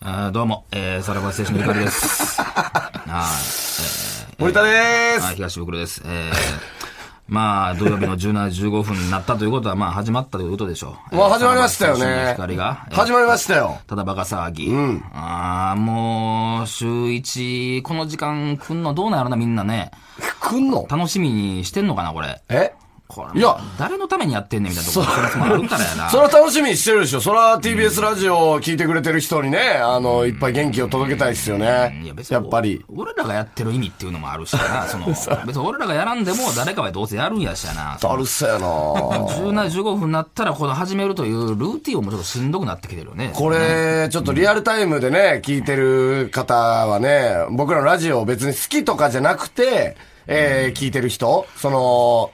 [0.00, 2.40] あーどうも、えー、さらば青春のゆかりです。
[2.40, 3.28] は
[4.38, 4.76] い、森田でえー、
[5.12, 5.34] はい、ーす。
[5.34, 6.02] 東袋です。
[6.06, 6.83] えー、
[7.26, 11.16] まあ、土曜日の17時15分になったということは、まあ、始まったということでしょう。
[11.16, 12.86] もう始まりましたよね光が。。
[12.90, 13.78] えー始まりましたよ。
[13.86, 14.70] ただバカ騒ぎ。
[15.14, 19.90] ああ、もう、週一、この時間来んのどうなんやろな、みんなね。
[20.40, 20.86] 来んの？
[20.88, 22.42] 楽しみにしてんのかな、これ。
[22.50, 22.74] え？
[23.14, 26.10] これいや誰のためにやってんねんみたいなところ、それつもあるからやな。
[26.10, 27.20] それは楽しみにしてるでしょ。
[27.20, 32.30] それは TBS ラジオを聞いてくれてる人にね、あの、いっぱい元気を届けたいですよねいや別。
[32.30, 32.84] にやっぱり。
[32.88, 37.98] 俺らがやってる意味っていうのもあるしな、 その、別に俺らがやらんでも誰かはどうせやるんやしやな。
[38.00, 43.30] だるせやな17、15分になったらこの始めるというルーティンもちょっとしんどくなってきてるよね。
[43.34, 52.30] これ、ちょっとリアルタイムでね、聞いてる方はね、僕らのラジオを別に好きとかじゃなくて、えー、聞いてる人、その、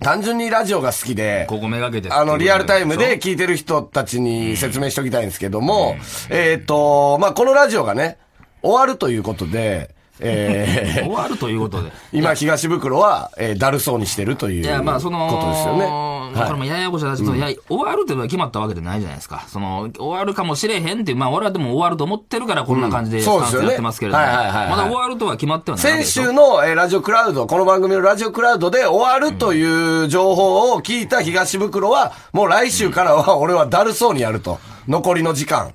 [0.00, 2.10] 単純にラジオが好きで、ここめがけて。
[2.10, 5.96] あの、リアルタイムで聞いてる人たちに説明しておきたいんですけども、
[6.30, 8.18] えっと、まあ、このラジオがね、
[8.62, 11.90] 終わるということで、えー 終わるということで。
[12.12, 16.08] 今、東袋は、えーだるそうにしてるといういや、まあ、その、ことですよね。
[16.28, 19.44] これはもややこしい話ですけど、いや、終わるっていうのは決まったわけじゃないじゃないですか。
[19.48, 34.58] その、終わるかもしれへんっていう、まあ、俺はでも終わると思ってるから、こんな感じで、そうですよねやってますけれども、はいはいはいはいまだ終わるとは決まってはない先週の、えーラジオクラウド、この番組のラジオクラウドで終わるという情報を聞いた東袋は、もう来週からは俺はだるそうにやると。
[34.86, 35.70] 残りの時間。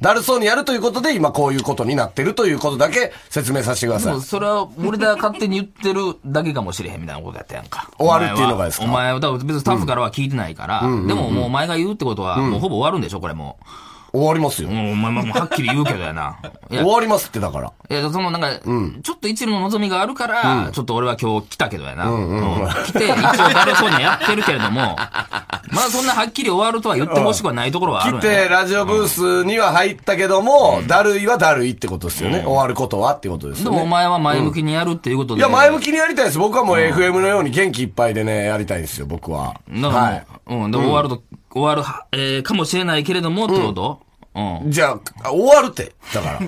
[0.00, 4.20] だるそうにやるということで、今こういうことになってるということだけ説明させてください。
[4.20, 7.90] それは、俺が勝手に言ってるだけかもしれへんみたいなことやったやんか。
[7.98, 8.84] 終わるっていうのがですか？
[8.84, 13.58] お前は、多分別にスタッフからは聞いてないから、でももうお前が言うってことは、もうほぼ終わるんでしょ、これも
[14.16, 14.72] 終わりますよう。。
[14.72, 16.38] もうお前ももうはっきり言うけどやな。
[16.70, 17.72] いや終、わりますってだから。
[17.90, 22.08] いや、そのなんか、ちょっと一縷の望みがあるから、ちょっと俺は今日来たけどやな。
[22.08, 24.96] うん来て、一応だるそうにはやってるけれども、
[25.70, 32.42] まだそんなはっきり終わるとは言ってほしくはないところはあるん来やねて、ラジオブースには入ったけども、だるいはだるいってことですよね。
[32.44, 33.76] 終わることはってことですよね。
[33.76, 35.40] でもお前は前向きにやるっていうことで。
[35.40, 36.38] いや、前向きにやりたいです。
[36.38, 39.54] 僕はもう FM のように元気いっぱいでね、やりたいですよ、僕は。
[39.68, 40.26] だからもう、はい。
[40.46, 44.05] うん、で、終わると、終わるは、えー、かもしれないけれども、ってこと？
[44.36, 44.70] うん。
[44.70, 45.92] じゃあ、終わるって。
[46.14, 46.40] だから。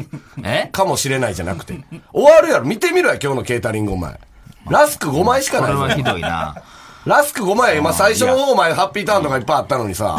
[0.45, 0.69] え？
[0.71, 1.79] かもしれないじゃなくて。
[2.13, 2.65] 終わるやろ。
[2.65, 4.21] 見てみろや、今日のケータリングお前。
[4.69, 6.63] ラスク5枚しかないぞこれはひどいな。
[7.07, 10.19] ラスク5枚、まあ最初の方前ハッピーターンとかいっぱいあったのにさ、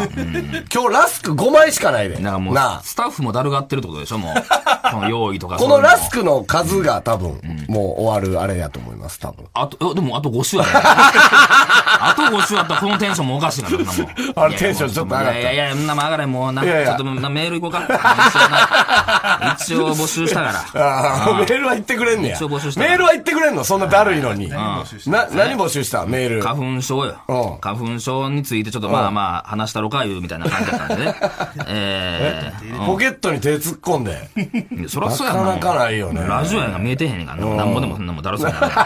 [0.74, 2.16] 今日ラスク5枚しかないで。
[2.16, 4.34] だからもうなあ、スタッフもだるがってるってことでしょ、もう。
[4.90, 5.56] この用意とか。
[5.56, 6.18] このラスク。
[6.20, 9.46] クの数が多分、もう終わるあれやと思います、多分。
[9.54, 10.68] あと、えでもあと5週やね。
[10.74, 14.08] あと5週やったらこのテンションもおかしいな、そんなもん。
[14.36, 16.64] あれテンションちょっと上がったいやいやいや、そんなもん上がれ、もうな。
[16.64, 19.56] いやいやちょっとなメール行こうか。
[19.60, 20.82] 一応募集したから。
[20.82, 22.36] ああ、メールは言ってくれんねや。
[22.36, 24.48] 一応募集したメールは言ってくれんのそんなだるいのに。
[24.48, 26.42] な、何募集したメール。
[26.42, 27.58] 花粉症ようん。
[27.60, 31.14] 花粉症についてちょっとまあまあ話したろかいうみたいな感じだったんでね。
[31.68, 34.28] えーポケットに手突っ込んで。
[34.72, 37.54] うんそらそうやなかなかないよねラジオやんが見えてへんねんからな。
[37.56, 38.68] なんぼでもそんなもんだろそうやな。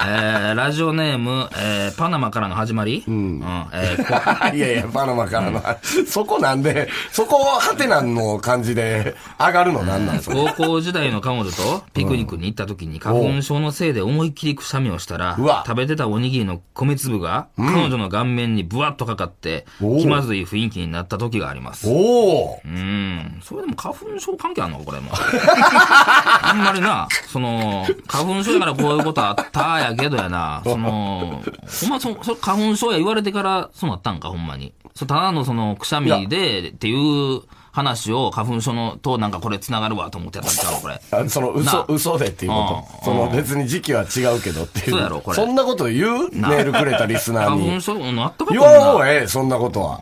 [0.00, 3.42] えー、ラジオネーム、えー、パナマからの始まりうん。
[3.72, 5.60] えーこ いやいや、パナマからの。
[6.06, 10.20] そこなんで、そこハテナの感じで上がるのなんなん。
[10.22, 21.88] 高校時代の彼女とピクニックに行った時に花粉症のせいで思いっきりくしゃみをしたら食べてたおにぎりの米粒が彼女の顔面にブワッとかかって、気まずい雰囲気になった時があります。
[21.88, 23.40] おおうん。
[23.42, 24.78] それでも花粉症関係あんの？
[24.78, 25.10] これも。
[25.12, 31.42] あんまりな、その、花粉症やからこういうことあったやけどやな、その、
[31.80, 34.72] ほんまそ、そ花粉症や言われてからそうなったんか、ほんまに。
[34.94, 36.94] そただのその、くしゃみでってい
[37.36, 37.42] う
[37.78, 41.00] 話を花粉症のとなんかこれ繋がるわと思ってやったんちゃうのこれ。
[41.12, 43.04] あ そのな嘘、嘘でっていうこと。
[43.04, 44.90] その別に時期は違うけどっていう。
[44.90, 45.36] そうやろこれ。
[45.36, 46.28] そんなこと言う？
[46.32, 47.62] メールくれたリスナーに。
[47.62, 47.80] 花粉。
[47.80, 50.00] 症なったか言わん方ながええ、そんなことは。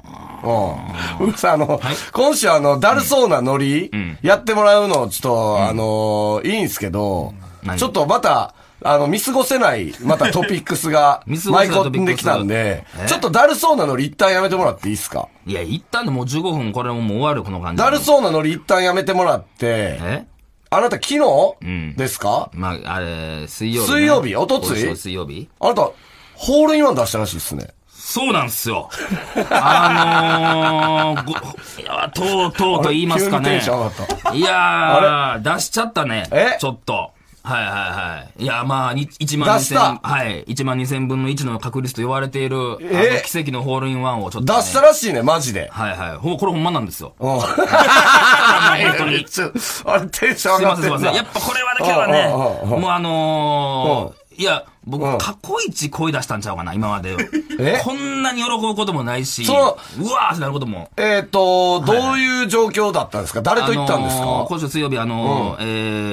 [1.20, 1.32] うん。
[1.34, 1.80] さあの、
[2.12, 3.91] 今週あの、だるそうなノリ、
[4.22, 7.78] やってもらうの、ちょっと、あの、いいんすけど、何？
[7.78, 8.54] ちょっとまた、
[8.88, 15.28] あの、見過ごせない、またトピックスが 見過ご舞いせないトピックス込んできたんでえ、ちょっとだるそうなノリ一旦やめてもらっていいですか？
[15.47, 17.83] いや、一旦でもう15分これももう終わるこの感じ。
[17.83, 20.27] だるそうなノリ一旦やめてもらって、え？
[20.71, 22.50] あなた昨日んですか？
[22.53, 23.94] まあ、あれ、水曜日、ね。
[23.98, 24.34] 水曜日？
[24.36, 24.97] おとつい？
[24.97, 25.48] 水曜日？
[25.60, 25.83] あなた、
[26.34, 27.68] ホールインワン出したらしいですね。
[27.88, 28.88] そうなんすよ。
[29.50, 33.60] あのー、ご、いや、とうとうと言いますかね。
[34.34, 36.28] いやー、出しちゃったね。
[36.30, 36.56] え？
[36.60, 37.10] ちょっと。
[37.47, 38.43] はいはいはい。
[38.43, 40.45] いや、まあ、に1万出した2000、はい。
[40.47, 44.65] 1万2000分の1の確率と言われている、あえの奇跡のホールインワンをちょっと、出ね。
[44.65, 45.69] したらしいね、マジで。
[45.71, 46.16] はいはい。
[46.16, 47.15] ほ、これほんまなんですよ。
[47.21, 47.28] うん。
[47.39, 47.54] 本
[48.98, 49.25] 当に。
[49.87, 50.98] あれ、テンションすいませんすいません。
[50.98, 57.16] 上がってんなやっぱこれはだけはね、もうあのー、いや、僕、うん過去一声出したんちゃうかな、今まで。
[57.59, 57.80] え？
[57.83, 60.91] こんなに喜ぶこともないし、うわーってなることも。
[60.97, 63.42] えっと、どういう状況だったんですか？
[63.42, 65.65] 誰と行ったんですあのーか今週水曜日、あのーえ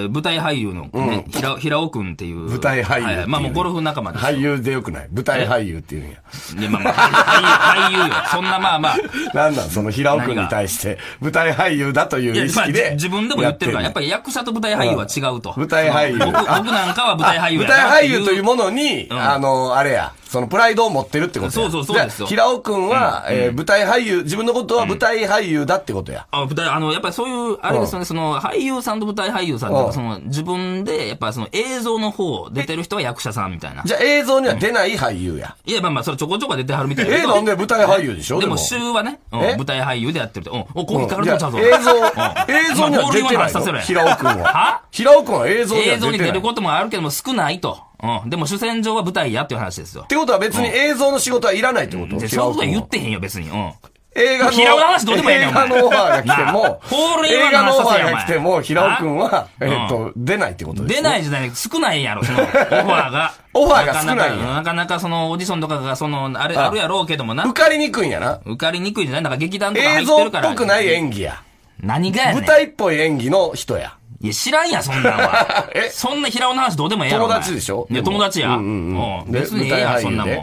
[0.07, 2.49] ー舞台俳優のね、平平尾くんっていう。
[2.49, 4.27] 舞台俳優はいまあもうゴルフ仲間ですよ。
[4.29, 5.07] 俳優でよくない？
[5.13, 6.17] 舞台俳優っていうんや。
[6.59, 8.15] で、まあまあ、俳優、俳優よ。
[8.31, 8.97] そんなまあまあ。
[9.35, 12.91] なんなんその平尾くんに対して、舞台俳優だという意識で。
[12.93, 14.05] 自分でも言ってるから、やっぱり。
[14.07, 15.53] り役者と舞台俳優は違うと。
[15.55, 19.19] 舞台俳優僕僕なんかは舞台俳優や舞な台俳優というものに、うん。
[19.19, 21.51] あの、あれや、そのプライドを持ってるってことや。
[21.51, 22.27] そうそうそうですよ。
[22.27, 26.25] 平尾くんは、えー舞台俳優、自分のことは舞台俳優だってことや。
[26.31, 33.83] あ、舞台、あの、やっぱりそういう、あれですよね、その、俳優さんと舞台俳優さんその、自分で、やっぱその映像の方、出てる人は役者さんみたいな。
[33.85, 35.55] じゃあ映像には出ない俳優や。
[35.65, 38.39] いや、まあまあ、それちょこちょこ出てはるみたいえー、なんで舞台俳優でしょ？
[38.39, 39.55] でも、週はね、うんえ？
[39.55, 40.51] 舞台俳優でやってると。
[40.51, 41.59] うん、お、こうかいやらとちゃうぞ。
[41.59, 42.01] 映像、うん。
[42.01, 43.79] 映像には出てないの？
[43.81, 44.35] 平尾くんは。
[44.43, 44.81] は？
[44.89, 46.29] 平尾くんは映像には映像に出てない。
[46.29, 47.77] っ出ることもあるけども少ないと。
[48.03, 48.29] うん。
[48.29, 50.03] でも主戦場は舞台やっていう話ですよ。
[50.07, 52.17] てことは別に映像の仕事はいらないってこと？
[52.17, 53.49] ういうこと言ってへんよ、別に。
[53.49, 53.71] うん。
[54.15, 61.01] 映画の、平尾の話どうでもええねん映画のオファーが来ても、ホール映画のオファーが来ても、平尾くんは、あえっと、出ないってことですね。
[61.01, 63.33] 出ないじゃない、少ないんやろ、その、オファーが。
[63.55, 67.43] オファーが少ないなかなか、なかなかその、オーディションとかが、その、あれ、ああるやろうけどもな。
[67.45, 68.39] 受かりにくいんやな。
[68.45, 69.23] 受かりにくいんじゃない？
[69.23, 70.49] なんか劇団とか入映像っってるから。
[70.49, 71.41] ぽくない演技や。
[71.79, 72.35] 何がやねん。
[72.35, 73.95] 舞台っぽい演技の人や。
[74.23, 75.69] いや、知らんや、そんなんは。
[75.75, 75.89] え？
[75.91, 77.27] そんな平尾の話どうでもええやろ。
[77.27, 77.85] 友達でしょ？
[77.91, 78.55] いや、友達や。
[78.55, 80.33] うんうんうんうんで別にええやそんなもん。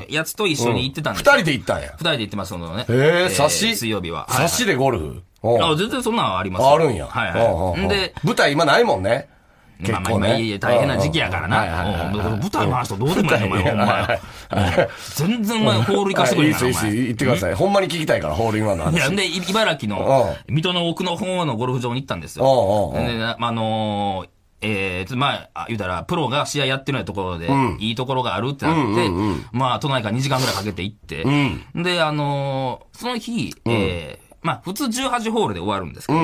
[0.00, 0.14] でうん。
[0.14, 1.88] やつと一緒に行ってたん二ですよ人で行ったんや。
[1.88, 2.86] 二人で行ってますのでね。
[2.88, 4.26] へえ、差し水曜日は。
[4.30, 5.22] 差しでゴルフ？
[5.42, 7.06] うんあ、全然そんなんはありますよあるんや。
[7.06, 7.80] はいはい。
[7.80, 9.28] んで、舞台今ないもんね。
[9.80, 10.28] 結まあまあ構ね。
[10.28, 11.56] 今いい大変な時期やからな。
[12.12, 14.78] 舞台の話とどうでもいいの、お前、ほんまはいはい。
[14.78, 14.88] や。
[15.16, 17.54] 全然お前、ホール行かしてくれな、はいいいっす、いい言ってください。
[17.54, 18.96] ほんまに聞きたいから、ホールインワンの話。
[18.96, 22.44] いや、んで、い茨城の、水戸の奥の方のゴルフ場に行ったんですよ。
[22.44, 24.28] あのー
[24.62, 27.48] えーちょまあ、あ言うたら、プロが試合やってるようなところで、
[27.78, 29.08] いいところがあるってなって、
[29.52, 31.24] まあ、都内から2時間ぐらいかけて行って、
[31.74, 36.22] で、あのーその日、えーまあ、普通18ホールで終わるんですけど、え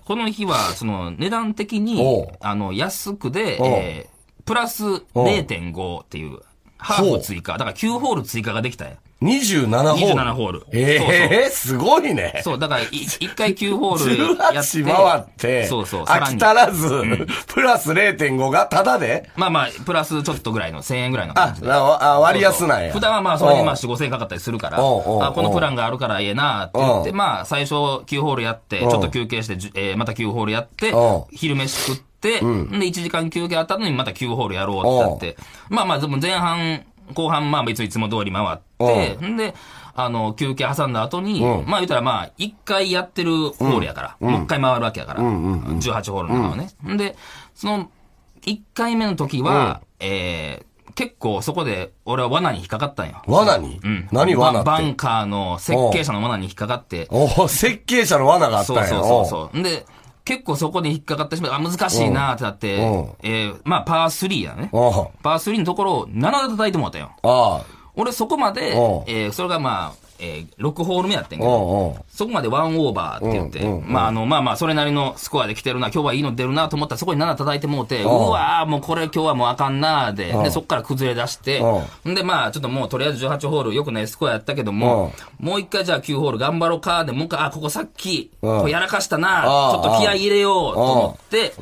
[0.00, 6.38] ーこの日は、その、値段的おにう、あの、安くで、えープラス0.5っていう、
[6.78, 8.96] ハーフ追加、だから9ホール追加ができたんや。
[9.22, 10.22] 27ホール。
[10.22, 10.66] 27ホール。
[10.72, 12.40] ええ、すごいね。
[12.44, 14.78] そう、だから、い一回9ホールやって。
[14.78, 16.44] 18回って、そうそう、飽きに。
[16.44, 19.30] 足らず、プラス0.5がタダで。
[19.34, 21.72] まあまあ、プラスちょっとぐらいの、1000円ぐらいの感あじ、で。
[21.72, 22.92] ああ割安なんや。
[22.92, 27.16] 普段はまあ、それにまあ、うん4、5000円かかったりするから、あ、このプランがあるからええなって言って、うん。
[27.16, 28.92] まあ、最初9ホールやって、ちうん。
[28.96, 35.36] ょっと休憩して、えーまた9ホールやってうん、昼飯食って、で、1時間休憩あったのにまた9ホールやろうってなって、
[35.70, 36.82] まあまあ、でも前半、
[37.14, 39.54] 後半、まあ別にいつも通り回って、んで、
[39.94, 46.68] あの、休憩挟んだ後に、うんまあ言ったらまあ、1回やってるホールやから、もう1回回るわけやから、18ホールの中をね。
[46.86, 47.16] んで、
[47.54, 47.90] その、
[48.42, 53.20] 1回目の時は、えー結構そこで俺は罠に引っかかったんよ。
[53.26, 53.78] 罠に？
[53.84, 54.08] うん。
[54.12, 54.66] 何罠って？
[54.66, 57.06] バンカーの設計者の罠に引っかかって。
[57.10, 58.86] おお設計者の罠があったんや。
[58.86, 59.58] そうそうそうそう。
[59.58, 59.84] んで、
[60.26, 61.52] 結構そこで引っかかってしまう。
[61.52, 64.68] あ、難しいなってなってうん、えーまあパー3やね。
[64.72, 67.12] パー3のところを7で叩いてもらったよ。
[67.22, 67.64] あ
[67.94, 68.76] 俺そこまでうん、
[69.06, 71.96] えーそれがまあ、えー6ホール目やってんけど。
[72.08, 81.62] そこまでワンオーバーって言って、まああの、まあまあ、それなりのスコアで来てるな、今日はいいの出るなと思ったら、そこに7叩いてもうて、うわーもうこれ今日はもうあかんなーで、で、そこから崩れ出して、
[82.06, 82.14] ん。
[82.14, 91.54] で、まあ、ちょっともうとりあえず18ホール良くないスコアやったけども、もう一回じゃあ9ホール頑張ろうか、で、もう一回、あ、ここさっき、うんこうやらかしたな、ちょっと気合い入れようと思って、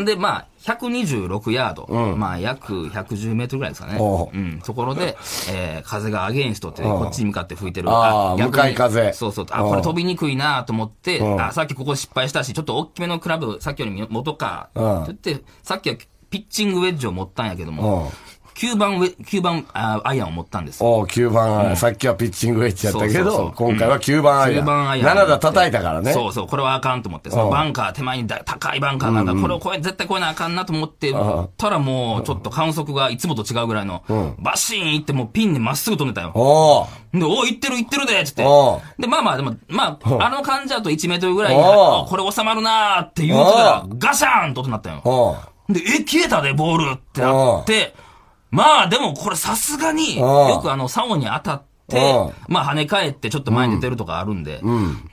[0.00, 0.04] ん。
[0.04, 3.96] で、まあ、126ヤード、まあ、約110メートルぐらいですかね。
[4.00, 4.38] おうう。
[4.38, 5.16] ん、ところで、
[5.52, 7.90] えー風がアゲインストって、こっちに向かって吹いてる。
[7.90, 9.12] ああ向かい風。
[9.12, 9.46] そうそう。
[9.50, 9.70] あ、うん。
[9.70, 11.40] これ飛びにくいなと思って、うん。
[11.40, 15.02] あ、さっきここ失敗したし、ちょっと大きめのクラブ、さっきより元か、うん。
[15.04, 15.96] って言って、さっきは
[16.30, 17.76] ピッチングウェッジを持ったんやけどうん。
[17.76, 18.10] も、
[18.56, 20.90] 9番ウェ、9番あアイアンを持ったんですよ。
[20.90, 21.76] おう9番アイアン。
[21.76, 24.64] さっきはピッチングウェッジやったけどそうそうそう、今回は9番アイアン。
[24.64, 25.18] 9番アイアン。
[25.18, 26.14] 7打叩いたからね。
[26.14, 31.12] そうそう、これはあかんと思って、そのバンカー、手前にだ高いバンカーなんだ、これをこれ絶対超えなあかんなと思って、
[31.58, 34.02] たらもう、ちょっと観測がいつもと違うぐらいの、
[34.38, 36.32] バシーンいってもうピンでまっすぐ飛んでたよ。
[36.34, 36.86] おう
[37.18, 38.42] で、おい、行ってる行ってるでつって。
[38.42, 45.02] で、まあまあ、でも、まあ、あの感じだと1メートルぐらいに、これ収まるなーって言うてたら、ガシャーンと音なったよ。
[45.68, 47.94] で、え、消えたで、ボールってなって、
[48.50, 51.98] まあ、でもこれさすがに、よくあの、竿に当たって
[52.48, 54.60] まあ跳ね返ってちょっと前に出てるとかあるんで、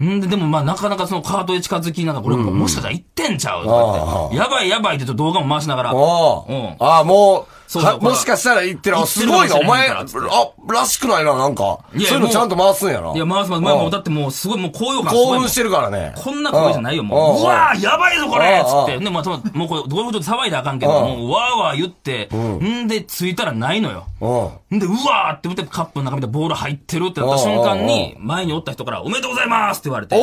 [0.07, 0.21] ん。
[0.21, 6.75] で、でもまあなかなかそのカートへ近づきながら、これもしかしたら行ってんちゃうとかおって、やばいやばいってちょっと動画も回しながら、おううん。
[6.79, 8.97] ああ、もうはもしかしたら言ってる。
[9.07, 11.79] すごいな、お前、あからしくないな、なんか。
[11.95, 13.13] いやそういうのちゃんと回すんやな。
[13.13, 13.61] いや、回す回す。
[13.61, 16.13] まあ、もうだっってもうすごい、もう高揚感興奮してるからね。
[16.15, 17.39] こんな声じゃないよ、もう。
[17.39, 19.03] んうわーやばいぞ、これうんつって。
[19.03, 24.05] で、まあ、もうこれ、ゴルフ場で騒いだらあかんけど、うんもう、わーわー言って、んで、着いたらないのよ。
[24.21, 24.77] うん。
[24.77, 30.15] んで、うわーって見て、カップの中見てボール入ってるってなった瞬間に、前におった人から、おめでとうございますって言われて、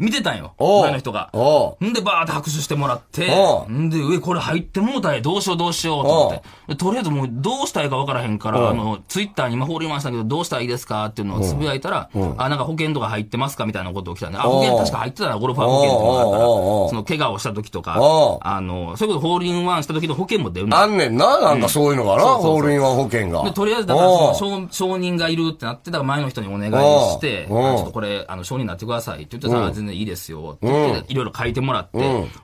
[0.00, 1.30] 見てたんよ、前の人が。
[1.32, 6.76] おんで、バーって拍手してもらってお、んで、上これ入ってもうたい、どうしようどうしようと思って。
[6.92, 17.98] りあえずもう、どうしたらいいか分からへんから、あの、ツイッターに今放りましたけど、どうしたらいいですかっていうのをつぶやいたら、あ、なんか保険とか入ってますかみたいなことを来たんで、あ、保険確か入ってたな、ゴルファー保険っていうのがあったら、その怪我をした時とか
[18.42, 20.76] あの、それこそホールインワンした時の保険も出るの。
[20.76, 21.16] あんねん。
[21.16, 23.44] な、なんかそういうのがな、ホールインワン保険が。
[23.44, 26.72] で、とりあえず、だからそのおう承、承認がいるってなって、だから前の人にお願い
[27.12, 31.98] して、ちょっとこれ、あの、承認になってくださいって言ってさ、全然いいですよって言って、いろいろ書いてもらって、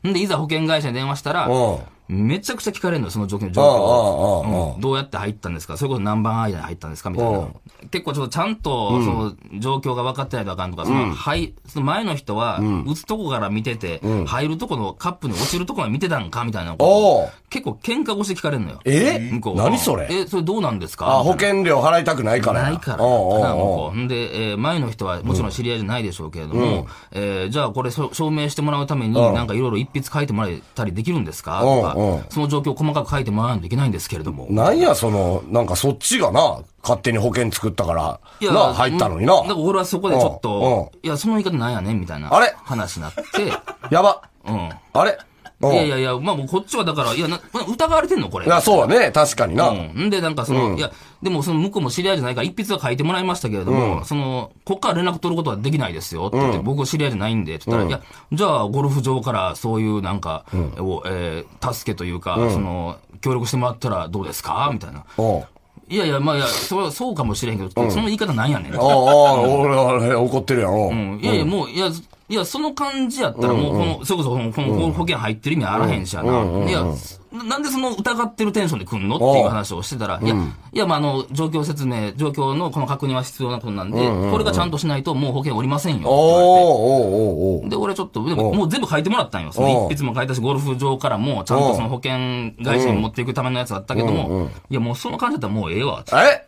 [0.08, 1.78] んで、いざ保険会社に電話したらうん、
[2.08, 3.50] めちゃくちゃ聞かれるのよ、その状況
[4.80, 5.76] どうやって入ったんですか？
[5.76, 7.10] それこそ何番間に入ったんですか？
[7.10, 7.48] みたいな。
[7.90, 16.76] 結構ちょっとちゃんと、その、状況が分かってないとあかんとか、その、はい、その前の人は、打つとこから見てて、入るとこのカップに落ちるとこまで見てたんかみたいな
[17.50, 18.80] 結構喧嘩腰で聞かれるのよ。
[18.84, 19.18] え？
[19.32, 19.64] 向こうは。
[19.64, 20.06] 何それ？
[20.10, 21.06] え、それどうなんですか？
[21.06, 22.60] あ、保険料払いたくないから。
[22.60, 22.70] や。
[22.70, 23.04] ないから。
[23.04, 23.96] おう。
[23.96, 31.60] んで、えー前の人はもちろん知り合いじゃないでしょうけれども、えーじゃあこれそ証明してもらうために、なんかいろいろ一筆書いてもらえたりできるんですか？
[31.60, 31.94] とか
[32.30, 34.46] その状況を細かく書いてもらわないといけないんですけれども。
[34.48, 37.92] うなんや、その、なんかそっちがな、勝手に保険作ったか
[38.40, 39.34] ら、な、入ったのにな。
[39.36, 42.54] だから俺はそこでちょっうんと、いや、その言い方なんやねんみたいなあれ？
[42.64, 43.20] 話になって、
[43.94, 44.22] やば。
[44.46, 44.70] うん。
[44.92, 45.12] あれ？
[45.12, 45.27] うん
[45.60, 48.46] いやいやいや、まあもうこっちはだから、いや、な疑われてんのこれ。
[48.46, 49.10] いや、そうだね。
[49.10, 49.70] 確かにな。
[49.70, 50.06] うん。
[50.06, 58.00] んで、なんかその、いや、でもその向こうも知り合いじゃないから、一筆は書いてもらいましたけれども、その、こっから連絡取ることはできないですよって言って、僕知り合いじゃないんで、って言ったら、いや、
[58.32, 60.44] じゃあ、ゴルフ場からそういうなんか、
[60.78, 64.70] を、えー助けというか、その、協力してもらったらどうですか？
[64.72, 65.04] みたいな。
[65.90, 68.78] いやいや、まあいや、そう、そうかもしれへんけど、その言い方なんやねん。
[68.78, 70.74] おうおう俺、俺、怒ってるやん。
[70.74, 71.88] おううんいやいや、もう、いや、
[72.30, 76.30] いや、その感じやったら、もう、この、それこそ、この、この保険入ってる意味あらへんしやな。
[76.68, 76.84] いや、
[77.32, 80.34] なんでその疑ってるテンションで来んのっていう話をしてたら、いや、
[80.72, 83.98] いや、まあ、あの、状況説明、状況のこの確認は必要なことなんで、
[84.30, 87.68] これがちゃんとしないと、もう保険おりませんよって言われて。
[87.70, 89.52] で、俺ちょっと、でも、もう全部書いてもらったんよ。
[89.52, 96.44] その一筆も書いたし、ゴルフ場からも、ちゃんとその保険会社に持っていくためのやつだったけども、いや、もうその感じだったらもうええわ、つって。
[96.44, 96.47] え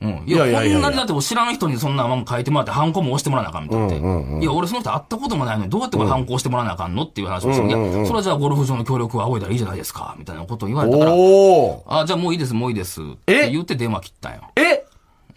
[0.00, 0.22] うん。
[0.26, 4.40] いや、いやいやこんなにだって知らん人にそんなもん書いてもらって、ハンコも押してもらわなあかんみたいな。
[4.40, 7.76] いや、俺その人会ったこともないのに、どうやってこれハンコ押してもらわなあかんのっていう話をして、いや、
[8.06, 13.02] それはじゃあゴルフ場の協力を仰いだらいいじゃないですか、みたいなことを言われたから、あ、じゃあもういいです、もういいです。
[13.02, 14.42] っえて言って電話切ったんよ。
[14.56, 14.84] え？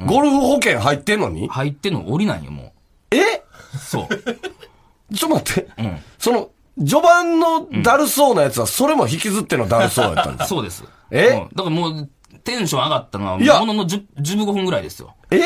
[0.06, 1.48] ゴルフ保険入ってんのに？
[1.48, 2.74] 入ってんの降りないよ、も
[3.12, 3.18] え？
[3.20, 3.78] う。
[3.78, 4.08] そう。
[5.16, 5.82] ちょっと待って。
[5.82, 6.50] んその、
[6.80, 10.50] 序盤のだるそうなやつは、それも引きずってのだるそうやったんです。
[10.50, 10.84] そうです。
[11.12, 11.28] え？
[11.28, 12.10] うんだからもう、
[12.44, 15.16] テンション上がったのは、いやものの10 15分ぐらいですよ。
[15.32, 15.40] え？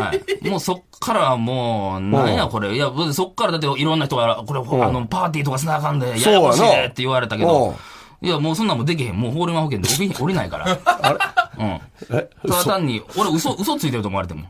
[0.00, 0.12] は
[0.42, 0.48] い。
[0.48, 2.74] もうそっからはもう、なんやこれ。
[2.74, 7.76] いや、そっからだっていろんな人が、これ、あの、パーティーとかしなあかんで、ややこしいそうやなでって言われたけうんど、
[8.20, 9.16] いや、もうそんなんもできへん。
[9.16, 10.66] もうホールマン保険で降り降りないから。
[10.84, 11.18] あれ？
[11.64, 11.80] うん。
[12.18, 12.28] え？
[12.48, 14.46] ただ単に、俺嘘、嘘ついてると思われても。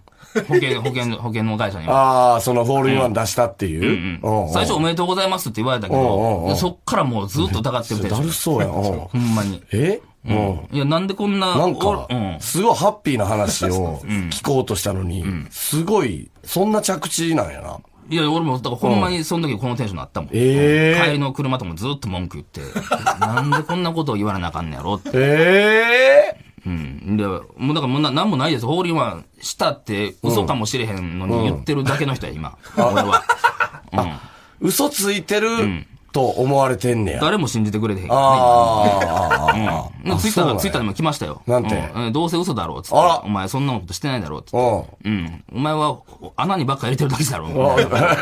[0.46, 2.32] 保険、 保険、保険の会社には。
[2.32, 4.20] ああ、そのホールインワン出したっていう？
[4.22, 8.70] うんうんうん最初おめでとうございますって言われたけうんうんうんど、そっからもうずっと疑ってるテンションだるそうやん。
[8.70, 9.62] うんほんまに。
[9.72, 10.00] え？
[10.28, 10.76] うん。
[10.76, 12.06] いや、なんでこんな、なんか。
[12.40, 13.98] すごいハッピーな話を
[14.30, 17.78] 聞こうとしたのに、すごい、そんな着地なんやな。
[18.10, 20.30] いや、俺も、だからほんまにその時このテンションになったもん。
[20.32, 22.62] ええ帰りの車ともずっと文句言って、
[23.20, 25.10] なんでこんなことを言われなあかんねやろって。
[25.12, 27.16] ええうん。
[27.16, 28.66] で、もうだからもうな、なんもないです。
[28.66, 32.56] ホールインワンしたって嘘かもしれへんのに言ってるだけの人や、今。
[32.76, 33.22] 俺は。
[33.92, 34.68] うん。
[34.68, 35.48] 嘘ついてる
[36.12, 37.20] と思われてんねや。
[37.20, 38.12] 誰も信じてくれてへん。
[38.12, 40.18] ああ、ああ、うん。
[40.18, 41.42] ツイッター、ツイッターでも来ましたよ。
[41.46, 41.82] なんて？
[42.12, 42.96] どうせ嘘だろう、つって。
[42.96, 44.56] お前そんなことしてないだろう、つって。
[44.56, 44.84] うん。
[45.04, 45.44] うん。
[45.54, 46.00] お前は
[46.36, 47.48] 穴にばっか入れてるだけだろ。
[47.48, 48.16] 言われたりと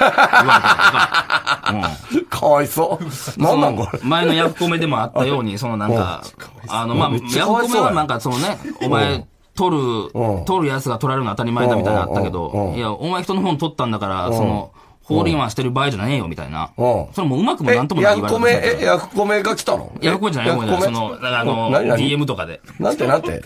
[2.29, 2.47] か。
[2.47, 3.41] わいそう。
[3.41, 3.99] なんなんこれ？
[4.03, 6.23] 前のヤフコメでもあったように、そのなんか、
[6.69, 14.71] あの、まヤフコメはなんかそのね、お前、取うんる、取るやつが取られるの当たり前だみたいなのあったけどう、んいや、お前人の本取ったんだから、その、
[15.07, 16.73] ホールインワンしてる場合じゃねえよみたいな。
[16.77, 17.07] うん。
[17.13, 19.93] それもうまくもえなんともないヤフコメ、え、ヤヤフコメが来たの？
[20.03, 22.61] フコメじゃない、ヤフコメその、だからあの、何何？DM とかで。
[22.81, 23.41] なんてなんて？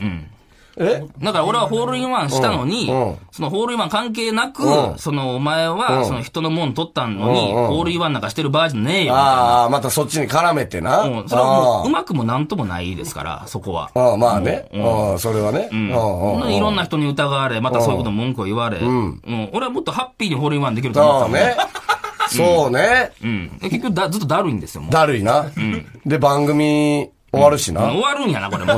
[0.81, 1.05] え？
[1.23, 3.09] だから俺はホールインワンしたのにうん。
[3.09, 4.99] うん、そのホールインワン関係なくう、ん。
[4.99, 6.07] そのお前うは、ん。
[6.07, 7.63] その人のもん取ったのに、うん。
[7.63, 7.69] うん。
[7.69, 9.15] ホールインワンなんかしてる場合じゃねえよ。
[9.15, 11.03] ああ、またそっちに絡めてな。
[11.03, 11.29] うん。
[11.29, 13.91] それはもう、うあまくもなんともないですから、そこは。
[13.95, 14.69] ああまあね。
[14.73, 15.13] うん。
[15.13, 15.69] うん、それはね。
[15.71, 15.91] うん。
[15.91, 16.41] うん。
[16.43, 16.55] うん。
[16.55, 19.21] いろんな人に疑われ、またそういうこと文句を言われ、うん。
[19.53, 21.57] 俺はもっとハッピーにホールインワンできると思ったのそうね。
[22.31, 23.13] そうね。
[23.23, 23.59] うん。
[23.59, 24.93] で結局だ、ずっとだるいんですよ、もう。
[24.93, 25.47] だるいな。
[26.07, 27.83] で、番組終わるしな。
[27.83, 28.73] 終わるんやな、これも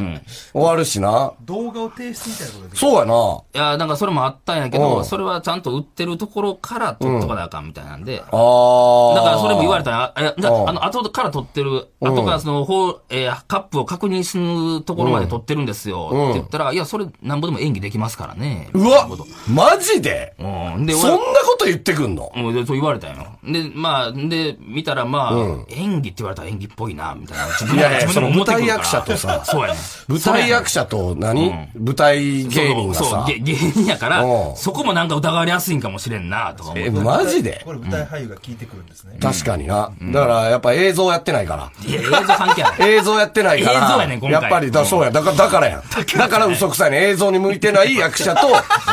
[0.00, 0.22] う。
[0.52, 1.32] 終わるしな。
[1.42, 3.68] 動画を提出みたいなことでそうやな。
[3.68, 8.20] いや、なんかそれもあったんやけうど、んそれはちゃんと売ってるところから取っとかなあかんみたいなんで。
[8.20, 9.14] ああ。
[9.14, 10.34] だからそれも言われたら、ああ、
[10.68, 16.08] あの、後から取ってる、後からその、ほう、えーカップを確認するところまで取ってるんですよ。
[16.10, 18.68] って言ったら、いや、それなんぼでも演技できますからね。
[18.74, 19.08] うわ
[19.48, 20.34] マジで？
[20.38, 20.86] うん。
[20.86, 22.30] で、そんなこと言ってくんの？
[22.34, 23.14] もうでそう言われたよ。
[23.44, 27.46] で、まあ、で、見たらまあ、演技って言われたら演技っぽいな、みたいな。
[27.46, 29.80] 自分いやいや自分でも思ってくるから役者とさ そうやね。
[30.08, 33.24] 舞台役者と何、舞台芸人がそうそうさ。
[33.28, 36.90] 芸芸人やからう、んそこもなんか疑われやすいんかもしれんな、とか思ってえ、。
[36.90, 37.62] マジで？
[37.64, 39.18] これ舞台俳優が聞いてくるんですね。
[39.20, 39.90] 確かにな。
[40.12, 41.70] だから、やっぱ映像やってないから。
[41.86, 42.90] いや、映像関係ない。
[42.96, 43.78] 映像やってないから。
[43.78, 45.10] 映像やねん今回やっぱり、だ、そうや。
[45.10, 45.82] だから、だからやん。
[46.18, 47.08] だから嘘くさいね。
[47.08, 48.48] 映像に向いてない役者と、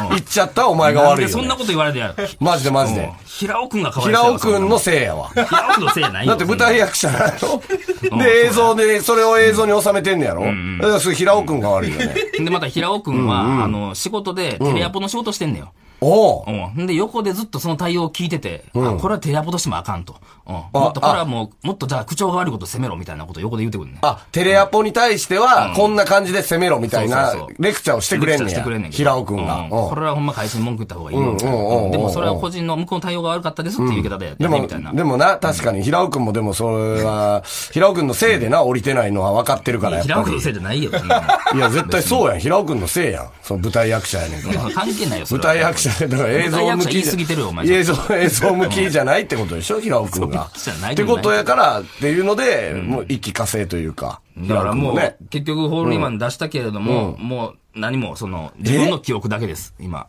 [0.09, 1.21] 言っちゃったお前が悪いよ、ね。
[1.21, 2.27] なんでそんなこと言われてやる？
[2.39, 3.11] マジでマジでうん。
[3.25, 5.29] 平尾くんがかわい平尾くんのせいやわ。
[5.29, 10.43] 平尾くんのせいやないよだって舞台役者なうんので、映像で、それを映像に収めてんねやろ？
[10.87, 12.15] れ平尾くんが悪いよね。
[12.37, 15.73] で、また平尾くんは、あの、仕事でテレアポの仕事してんねよ。
[16.01, 16.43] おう
[16.77, 16.87] うん。
[16.87, 20.15] で、横でずっとその対応を聞いてて、あ、これはテレアポとしてもあかんと。
[20.45, 20.53] うん。
[20.53, 23.97] もっと、これはもう、もっとじゃあ口調が悪いこと責めろみたいなことを横で言ってくるね。
[24.01, 28.91] あ、テレアポに対しては、こんな感じで攻めろみたいなそうそうそうレクチャーをしてくれんねやしてくれんねん。
[28.91, 29.59] けど平尾くんが。
[29.59, 31.23] ううんこれはほんま会社に文句言った方がいいよ。
[31.23, 34.93] うんうんうんうんでもそれは個人の向こうの対応が悪かったですっていう言い方でやってでも、ねみたいな。
[34.93, 40.05] でもな、確かに平尾くんもでもそれは、 平尾くんのせいでな、降りてないのは分かってるから、やっ。
[40.05, 40.91] 平尾くんのせいじゃないよ。
[40.91, 42.39] そんなのいや、絶対そうやん。
[42.39, 43.29] 平尾くんのせいやん。
[43.41, 44.71] その舞台役者やねんから。
[44.71, 50.49] 関係ないよ、そ舞台役者で、だから映像向き過ぎてるよお前映像、映像向きじゃないってことでしょ平尾くんが。
[50.91, 54.21] ってことやからっていうので、もう一気化成というか。
[54.37, 60.07] だからもう、平尾くん結局ホールインワン出したけれども、もう何もその、自分の記憶だけです、今。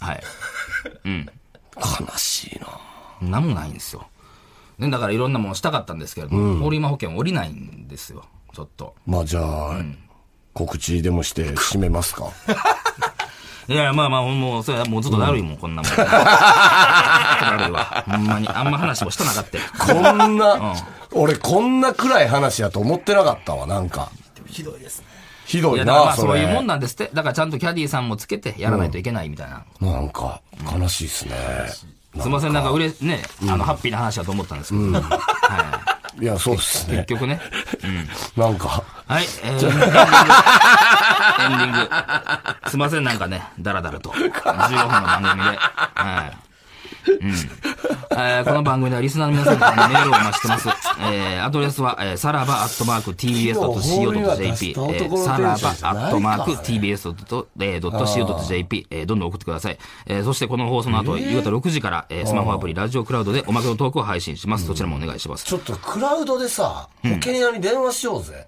[0.00, 0.22] はい。
[1.76, 3.30] 悲しいな。
[3.30, 4.06] なんもないんですよ。
[4.78, 8.94] ね、だからいろんなものしたかったんですけれども、ホールインワン保険降りないんですよ、ちょっと。
[9.06, 9.80] まあじゃあ、
[10.54, 12.32] 告知でもして締めますか。
[13.68, 15.92] いや、まあまあ、もう、それはもうずっとだるいもん、こんなもん。
[15.92, 16.04] だ
[17.58, 18.04] るいわ。
[18.08, 18.48] ほんまに。
[18.48, 19.64] あんま話もしたなかったよ。
[19.78, 20.74] こんな、
[21.12, 24.10] 俺こんな暗い話やと思ってなかったわ、なんか。
[24.46, 25.06] ひどいですね。
[25.44, 26.32] ひどいな、それ。
[26.32, 27.10] あそういうもんなんですって。
[27.12, 29.64] だからちゃんとキャディーさんもつけてやらないといけないみたいな。
[29.80, 30.40] なんか、
[30.74, 31.34] 悲しいっすね。
[32.20, 34.92] すいません、なんかうれ、ね、あの、ハッピーな話だと思ったんですけど。
[34.92, 35.20] は
[36.20, 36.92] いや、そうっすい。
[36.92, 37.20] ね結。
[37.20, 37.40] 局ね。
[38.36, 42.70] なんか、はい、えー、エンディング。
[42.70, 44.10] すいません、なんかね、だらだらと。
[44.18, 45.58] 15分の番組で。
[45.58, 46.47] はい。
[47.20, 47.30] うん。
[48.10, 50.68] えーこの番組ではリスナーの皆さんからのメールをお待ちしてます。
[51.00, 57.26] えー、アドレスは、えー、さらばアットマーク tbs.co.jp、えー、さらばアットマーク tbs.co.jp、
[58.90, 59.78] えー、どんどん送ってください。
[60.06, 64.66] えー、そしてこの放送の後、夕方6時から、えー、スマホアプリラジオクラウドでおまけのトークを配信します。
[64.66, 65.44] そちらもお願いします。
[65.44, 68.46] ちょっとクラウドでさ、保険屋に電話しようぜ。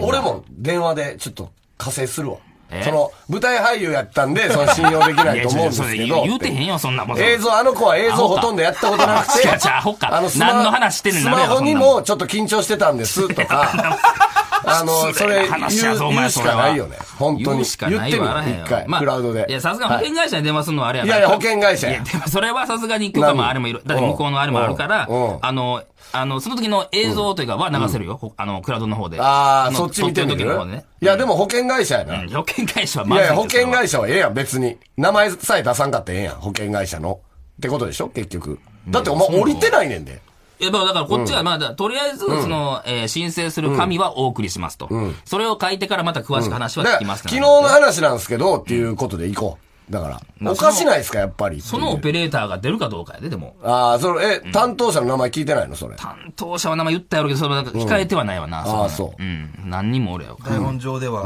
[0.00, 2.38] 俺も電話でちょっと加勢するわ。
[2.70, 2.82] え？
[2.84, 6.24] その、舞台俳優やったんで、 その信用できないと思うんですけど。
[6.24, 7.18] 言うてへんよ、そんなもん。
[7.18, 9.48] 映像、あの子は映像ほとんどやったことなくて。
[9.48, 13.98] 違う違うアホかスマ何の話してんねんスマホにもちょっと緊張してたんですとか。
[14.66, 16.96] あの、それ話やぞお前言うしかないよね。
[17.18, 17.56] 本当に。
[17.58, 19.46] 言うしかない言ってみよわ一回、まあクラウドで。
[19.48, 23.82] いや、さすが保険会社に電話するのはあれやいやいや保険会社やいや、でもそれはさすがに許可もあれもいる。
[23.86, 25.08] だって向こうのあれもあるから
[25.42, 28.16] あの、あの、その時の映像というかは流せるよ。
[28.16, 29.20] ほあの、クラウドの方で。
[29.20, 30.38] ああ、のそっち見てみる？
[30.38, 30.84] 時の方でね。
[31.00, 32.20] いや、でも保険会社やな。
[32.20, 34.76] うん保険会社はいやいや、まずい保険会社社はええやん、別に。
[34.96, 37.20] 名前さえ出さんかってええやん、保険会社の。
[37.58, 38.58] ってことでしょ結局。
[38.88, 40.20] だってお前降りてないねんで。
[40.60, 44.88] いや、だからこっちはまだ、とりあえず、その、えー申請する紙はお送りしますと。
[45.24, 49.92] それを書いてからまた詳しく話は聞きます昨日の話なんですけど、っていうことで行こう。
[49.92, 51.60] だから、まあおかしないですか、やっぱり。
[51.62, 53.56] そのオペレーターが出るかどうかやで、でも。
[53.62, 55.96] ああ、それ、え、担当者の名前聞いてないのそれ。
[55.96, 58.58] 担当者は名前言ったやろうけど、それなんか控えてはないわな。
[58.58, 59.50] ああそううん。
[59.64, 60.38] 何人もおるやろ。
[60.44, 61.22] 台本上では、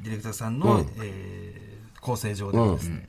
[0.00, 1.68] ディレクターさんの、えー
[2.00, 3.04] 構成上ではですね、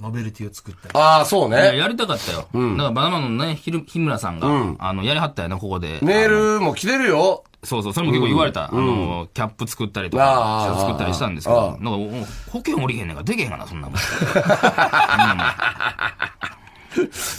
[0.00, 1.78] ノベルティを作ったり、ああ、そういや、ね。
[1.78, 2.38] やりたかったよ。
[2.38, 5.98] だからバナナマンのね、ひる日村さんが、あの、やりはったよね、ここで。
[6.02, 7.44] メールも来てるよ。
[7.64, 8.64] そうそう、それも結構言われた。
[8.64, 13.96] あの、キャップ作ったりとあか、あシャツ作ったりしたんですけど、なんか保険降りへんねんからでけへんがな、そんなもん。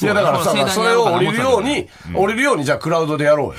[0.01, 3.53] いや、だからさ、盛大にそれを降りるようやに、降りるように、じゃあクラウドでやろうよ。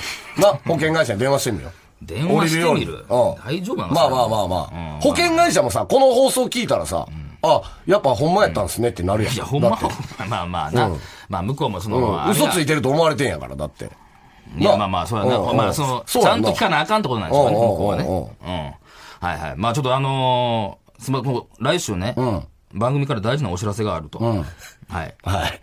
[0.52, 1.72] な、保険会社に電話してみよう。
[2.02, 2.92] 電話してみ降りる？
[2.92, 3.94] ようにうん大丈夫なの？
[3.94, 5.00] まあまあまあまあ。
[5.00, 7.07] 保険会社もさ、この放送聞いたらさ、
[7.46, 9.35] あ、やっぱほんまやったんすねってなるやん。
[9.35, 9.87] いや、ほんまだって、
[10.28, 10.90] まあまあな。
[11.28, 13.90] まあ、向こうもその、嘘ついてると思われてんやから、だって。
[14.57, 15.52] いや、なまあまあ、そうやな。
[15.52, 18.04] まあ、その、ちゃんと聞かなあかんってことなんでしょうね、向こうはね。
[18.04, 19.26] うん。
[19.26, 19.54] はいはい。
[19.57, 22.14] まあ、ちょっとあのー、すみま来週ね、
[22.72, 24.18] 番組から大事なお知らせがあると。
[24.18, 24.35] は
[25.04, 25.14] い。
[25.22, 25.61] はい。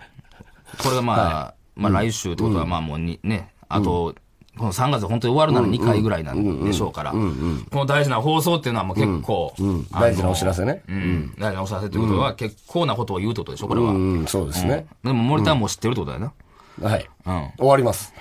[0.81, 4.15] これがまあ、まあ来週ってことは、まあもうに、ね、あと、
[4.61, 9.53] この3月本当に終わるなら2回ぐらいなんでしょうから、この大事な放送っていうのはもう結構、
[9.91, 10.83] 大事なお知らせね。
[10.87, 11.33] うん。
[11.39, 13.91] 大事なお知らせということは、結構なことを言うってことでしょ、これは。
[13.91, 14.85] うん、そうですね。
[15.03, 16.31] でも森田はもう知ってるってことだよ
[16.79, 16.87] な。
[16.89, 17.09] はい。
[17.25, 17.49] うん。
[17.57, 18.13] 終わります。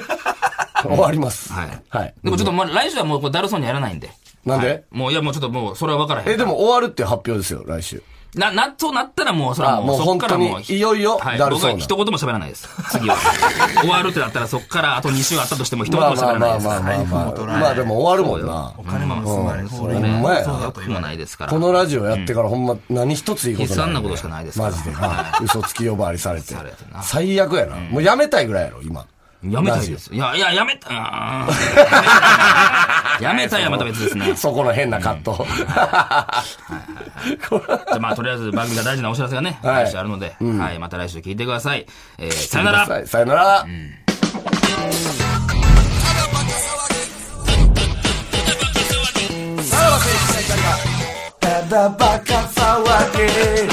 [0.82, 1.52] 終わります。
[1.52, 1.82] はい。
[1.90, 2.14] はい。
[2.24, 4.10] でもちょっと来週はもうだるそうにやらないんで。
[4.46, 4.66] なんで？
[4.68, 6.28] はいもう、いやもうちょっともう、それは分からへん。
[6.30, 8.02] え、でも終わるって発表ですよ、来週。
[8.34, 12.68] な、な、そうなったらもう、それはもう、そっからもう、いよいよはい、だるそうな僕は一言も喋らないです。
[12.90, 13.16] 次は。
[13.80, 16.66] 終わるってなったら、そっからあと2週あったとしても一言も喋らないです。
[16.66, 17.58] まあまあまあまあはいまあ。
[17.58, 18.82] まあでも終わるもんなお。
[18.84, 19.68] 金も盗まれる。
[19.68, 20.46] それね、ほんまや
[20.88, 21.52] もないですから。
[21.52, 25.38] このラジオやってからほんま何一ついいことない、悲惨なことしかないですからマジでな。
[25.42, 26.54] 嘘つき呼ばわりされて。
[27.02, 27.76] 最悪やな。
[27.76, 29.06] もうやめたいぐらいやろ、今。
[29.42, 30.14] やめたいです。
[30.14, 30.92] いや、いや、やめた、
[33.20, 34.36] やめたいはまた別ですね。
[34.36, 35.46] そこの変なカット。
[35.56, 36.44] じゃ
[37.92, 41.86] あまあ、とりあえず番組が大事なお知らせがね、はい来週あるので、はい、また来週聞いてください。
[42.18, 43.66] えー、さよならささよなら。
[51.40, 52.82] ただバカ騒
[53.16, 53.70] げ。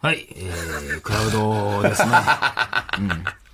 [0.00, 2.12] はい、えー、クラウドですね。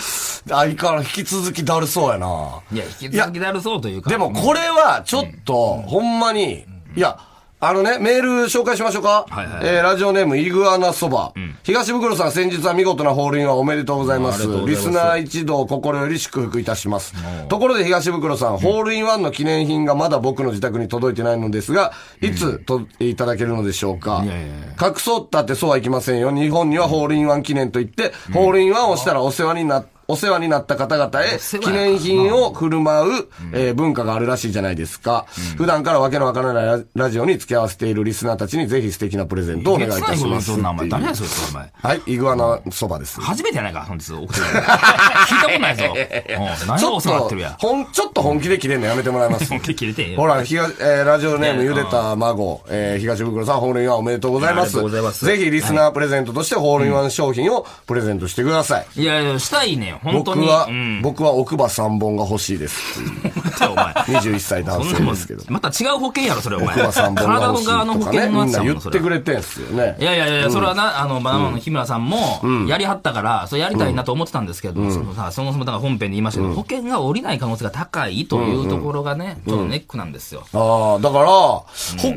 [0.00, 2.60] 相変わらず引き続きだるそうやな。
[2.72, 4.10] いや、引き続きだるそうというか。
[4.10, 6.64] でもこれはちょっと、ほんまに、
[6.96, 7.18] いや、
[7.60, 9.26] あのね、メール紹介しましょうか。
[9.28, 11.32] はいはいえーラジオネーム、イグアナそば。
[11.64, 14.46] 東袋さん、先日は見事なホールインワンおめでとうございます。
[14.64, 17.14] リスナー一同心より祝福いたします。
[17.48, 24.20] ところで東袋さん、ホールインワンの記念品がまだ僕の自宅に届いてないのですが、いつと、いただけるのでしょうか。
[24.24, 24.48] いやいやい
[24.80, 26.30] 隠そうったってそうはいきませんよ。
[26.30, 35.26] 日本にはホールインワン記念といって、ホールインワンをしたらお世話になお世話になった方々へ記念品を振る舞う、えー文化があるらしいじゃないですか。
[35.58, 40.46] 普段からわけのわからないララジオに付き合わせているリスナーたちにぜひ素敵なプレゼントをお願いいたします。
[40.52, 41.72] そんなお前、誰やそれ、お前。
[41.74, 43.20] はい、イグアナそばです。
[43.20, 44.58] 初めてやないか、本日送ってくれた。
[44.60, 45.84] 聞いたことないぞ。
[45.92, 47.56] うん何ちょっがお世話ってとるや、。
[47.58, 54.68] ほん、ちょっと本気で切れんのやめてもらえます本気で切れてほら、東、えーラジオネームゆでた孫、えー東袋さん、ホールインワンおめでとうございます。
[54.68, 58.86] ありがとうございますぜひリスナープレゼントとしてホールインワン商品をプレゼントしてください。
[58.96, 60.42] いやいや、したいねん、本当に。
[60.42, 61.02] 僕は、うん。
[61.02, 63.00] 僕は奥歯3本が欲しいです。
[63.02, 63.86] 待てよお前。
[63.94, 65.44] 21歳男性ですけど。
[65.48, 66.74] また違う保険やろ、それ、お前。
[66.82, 70.04] 奥歯3本が体の欲しい側の保とかね、険のやつやもんそれてくれてんすよねい。
[70.04, 72.18] やいやいや、それはな、あの、バナナの日村さんも、
[72.66, 80.44] やりはったから、それやりたいなと思ってたんですけど、そのさ、そもそもだから本編で言いましたけど、保険が下りない可能性が高いというところがね、ちょっとネックなんですよ。
[80.52, 81.64] ああ、だから、保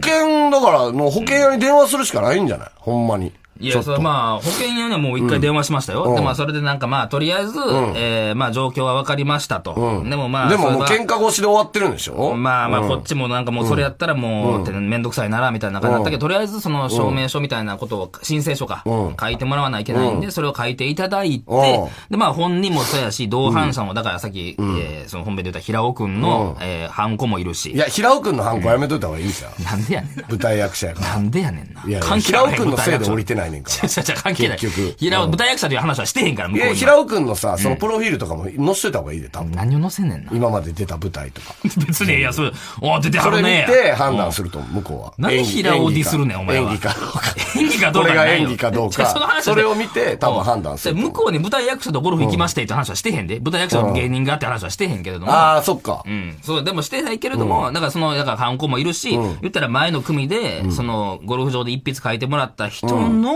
[0.02, 2.70] 険、だから、もう保険屋に電話するしかないんじゃない？
[2.78, 3.32] ほんまに。
[3.60, 6.12] いや、それまあ、保険屋にはもう一回電話しましたよ。
[6.12, 6.16] ん。
[6.16, 7.54] で、まあ、それでなんかまあ、とりあえず、
[7.96, 10.04] えーまあ、状況は分かりましたと。
[10.10, 12.34] でもまあ、でもも喧嘩越しで終わってるんでしょ？
[12.36, 15.02] まあまあ、こっちもなんかもうそれやったらもう、ってめん。
[15.04, 18.84] どくさいなら、みたいな感じだったけど、とりあえずその証明書みたいなことを、申請書か、
[19.20, 27.72] 書いてもらわないといけないんで、それを書いていただいてうん、で、まあ本人もそうやし、同伴者も、だからさっき、えーその本編で言った平尾くんの、えーハンコもいるし。
[27.72, 27.78] い。
[27.78, 29.64] や、平尾くんのハンコやめといた方がいいじゃん。
[29.64, 30.18] なんでやねん。
[30.18, 30.24] な。
[30.28, 31.08] 舞台役者やから。
[31.10, 31.84] なんでやねんな。
[31.86, 33.88] いや平尾くんのせいで降りてないねんから。
[33.88, 34.58] 違う違う違う関係ない。
[34.58, 36.76] 結局平尾、うん舞台役者という話はしてへんから、向こうには。
[36.76, 39.52] 平尾くんのさ、そのプロフィールとかも載せといた方がいいで、多分。
[39.52, 40.32] 何を載せんねんな？
[40.34, 41.54] 今まで出た舞台とか。
[41.88, 43.66] 別に、いや、それ、お出てはそれ見るね。
[43.68, 45.14] て判断すると思う、向こうは。
[45.18, 47.22] 何平尾ディスるねんお前は演技かどうか。
[47.60, 49.06] 演技かどうかこれが演技かどうか。
[49.22, 50.96] 話それを見て、多分判断する。
[50.96, 53.40] 向こうに舞台役者とゴルフ行きましてって話はしてへんで。
[53.40, 55.32] 舞台役者の芸人がって話はしてへんけれども。
[55.32, 56.10] ああ、そっかう。
[56.10, 56.38] ん。
[56.42, 63.31] そう、でもしてないけれども、だからその、だからハンコもいるし、言ったら前の組で、その、ゴルフ場で一筆書いてもらった人の、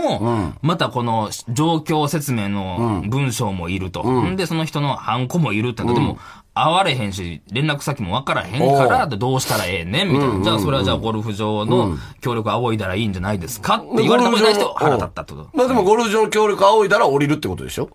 [0.62, 4.02] またこの、状況説明の文章もいると。
[4.02, 4.36] ん。
[4.36, 6.18] で、その人のハンコもいるってのでも、
[6.54, 10.42] 会われへんし、連絡先も分からへんから、どうしたらええねんみたいな。
[10.44, 15.48] じゃあ、それはじゃあゴルフ場の協力仰いだらいいんじゃないですかって言われたことない人、腹立ったってこと。
[15.52, 17.90] まあでもゴルフ場の協力仰いだら降りるってことでしょ？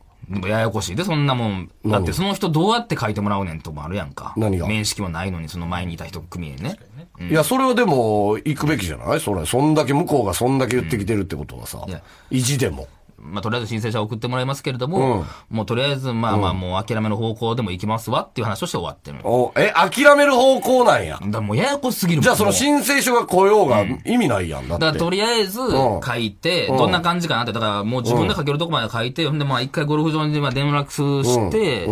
[0.48, 1.72] ややこしいで、そんなもん。
[1.86, 4.34] だってその人どうやって書いてもらうねんともあるやんか。
[4.38, 4.68] 何が？
[4.68, 6.78] 面識もないのに、その前にいた人組へね。
[7.20, 9.20] いや、それはでも、行くべきじゃない？
[9.20, 12.88] それ、そんだけ向こうがそんだけ言ってきてるってことはさいや、意地でも。
[13.22, 19.20] まあ、とりあえず申請者送ってもらいますけれども、もうとりあえず、まあまあ、もう諦めの方向でも行きますわっていう話をして終わってる。
[19.24, 21.20] おえ、諦める方向なんや。
[21.24, 22.24] らもうややこしすぎるもん。
[22.24, 24.86] じゃあその申請書が来ようが意味ないやんだって。
[24.86, 31.88] だとりあえず書いて、どんな感じかなって、だからもう自分で書けるとこまで書いて、ほんでまあ一回ゴルフ場にまあ連絡して、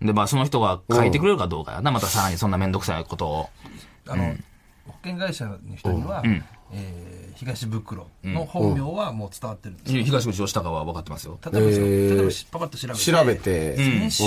[0.00, 3.50] でまあその人が書いてくれるかどうかやな、またさらにそんなめんどくさいことを。
[4.08, 4.34] あの、
[4.86, 6.22] 保険会社の人には、
[6.72, 10.02] えー東袋の本名はもう伝わってるんですよ。
[10.02, 11.38] 東口吉高は分かってますよ。
[11.44, 13.00] 例えばえー例えばしパパッと調べて。
[13.00, 13.76] 調べて。
[13.76, 14.24] 先週、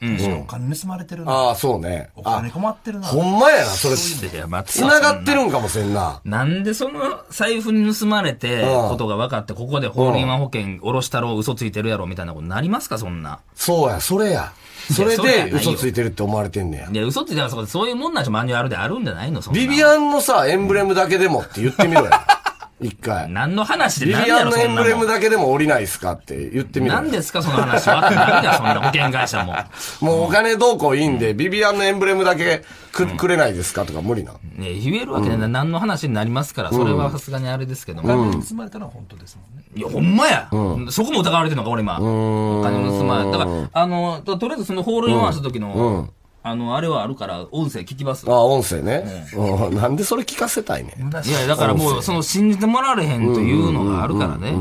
[0.00, 1.32] 確かお金盗まれてるな。
[1.32, 2.08] ああ、そうね。
[2.16, 3.06] あお金、困ってるな。
[3.06, 3.96] ほんまやな、それ。
[3.96, 6.22] 繋がってるんかもしれんな。
[6.24, 13.40] なんでその財布に盗まれて、うんことが分かって、ここでホールインワン保険、下ろしたろ、嘘ついてるやろ、みたいなことになりますか、そんな。
[13.54, 14.52] そうや、それや。
[14.90, 16.88] それで嘘ついてるって思われてんねや。
[16.90, 22.10] いや、嘘ついてたらそうそういうもんなんじゃマニュアルであるんじゃないのビビアンのさ、エンブレムだけでもって言ってみろよ。
[22.80, 23.30] 一回。
[23.30, 27.02] 何の話でビ何やビアンのエンブレムだけでも降りないですかって言ってみろよ。
[27.02, 29.54] 何ですかその話は何だよ、 そんな保険会社も。
[30.00, 34.32] もうお金どうこういいんで、ビビアンのエンブレムだけくくれないですかとか無理な。
[34.56, 38.32] ね、言えるわけない、何の話になりますから、それはさすがにあれですけども。
[38.32, 39.64] 包まれたのは本当ですもんね。
[39.76, 40.48] いや、ほんまや、
[40.90, 41.98] そこも疑われてるのか、俺今。
[42.00, 46.08] お金盗まれだから、あの、ととりあえずそのホールインワンした時の、
[46.46, 48.32] あの、あれはあるから、音声聞きますあ。
[48.32, 49.26] あ、音声ね。
[49.34, 50.94] うん なんでそれ聞かせたいね。
[51.24, 54.54] いや、だからもう、その、信じてもらわれへんというのがあるからね。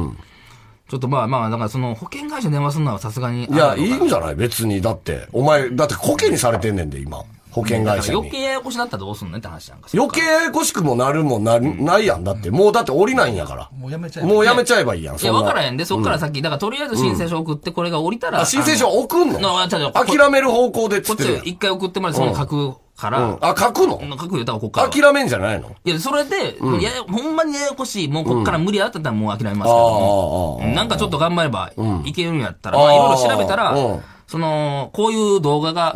[0.90, 3.46] ちょっとまあまあ、だからその、保険会社に電話するのはさすがに。
[3.46, 4.36] いや、いいんじゃない？
[4.36, 4.80] 別に。
[4.82, 7.24] だって、お前、だってコケにされてんねんで、今。
[7.54, 8.18] 保険会社に。
[8.18, 9.90] 余計ややこしなったらどうすんねんって話やんか。
[9.94, 12.24] 余計ややこしくもなるもんな、ないやん。
[12.24, 13.70] だって、もうだって降りないんやから。
[13.78, 15.16] もうやめちゃえばもうやめちゃえばいいやん。
[15.16, 18.42] いや、わからへんで、そっから先、だからとりあえず申請書送って、これが降りたら。
[18.42, 19.68] あ、申請書送んの？
[19.68, 21.42] 諦める方向でこってち。
[21.46, 23.20] 一回送ってもらって、その書くから。
[23.20, 24.00] うんあ、書くの？
[24.18, 24.90] 書く言うたらこっから。
[24.90, 25.76] 諦めんじゃないの？
[25.84, 31.72] いや、それで、いや、ほんまにややこしい、もうこっから無理だったらもう諦めますけども、ああああなんかちょっと頑張れば
[32.06, 35.96] いけるんやったら、まあいろいろ調べたらうん、その、こういう動画が、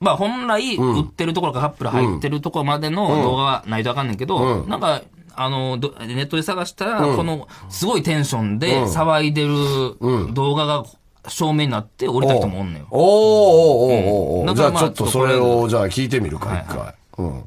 [0.00, 5.02] まあ本来、売ってるところかカップル入ってるところまでの動画がないとあかんねんけど、なんか、
[5.34, 10.84] あの、どネットで探したら、この、すごいテンションで騒いでる動画が
[11.28, 12.88] 正面になって降りた人もおんねんよ。
[12.90, 16.94] おーおーおーおーおうんーじゃあちょっとそれを、じゃあ聞いてみるか、はい一回。
[17.18, 17.26] うん。
[17.30, 17.44] マジ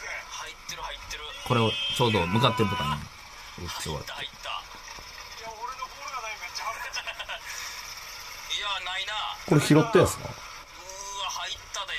[0.00, 1.22] で入ってる入ってる。
[1.48, 2.90] これをちょうど向かってるとかに
[5.42, 6.88] や、俺のボールがないめっちゃ入って
[8.54, 9.33] いや、ないな。
[9.46, 10.24] これ拾ったやつな。
[10.24, 11.92] うーわ、入ったで。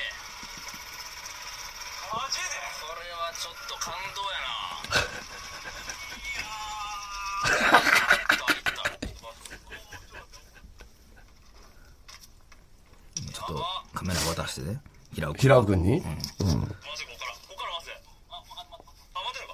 [2.12, 2.44] マジで？
[2.80, 3.76] それはちょっと
[13.94, 14.82] カメラ渡してね。
[15.14, 15.42] 平尾君。
[15.42, 17.92] 平尾くんにマジここから、ここから回せ。
[17.94, 18.42] あ、あ、
[19.16, 19.54] あ、待てるか。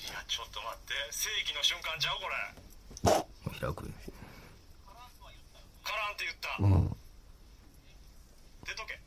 [0.00, 0.94] いや、ちょっと待って。
[1.12, 2.34] 世紀の瞬間ちゃうこれ。
[3.58, 3.94] 平尾君。
[5.84, 6.48] カランって言った。
[8.66, 9.00] 出とけ。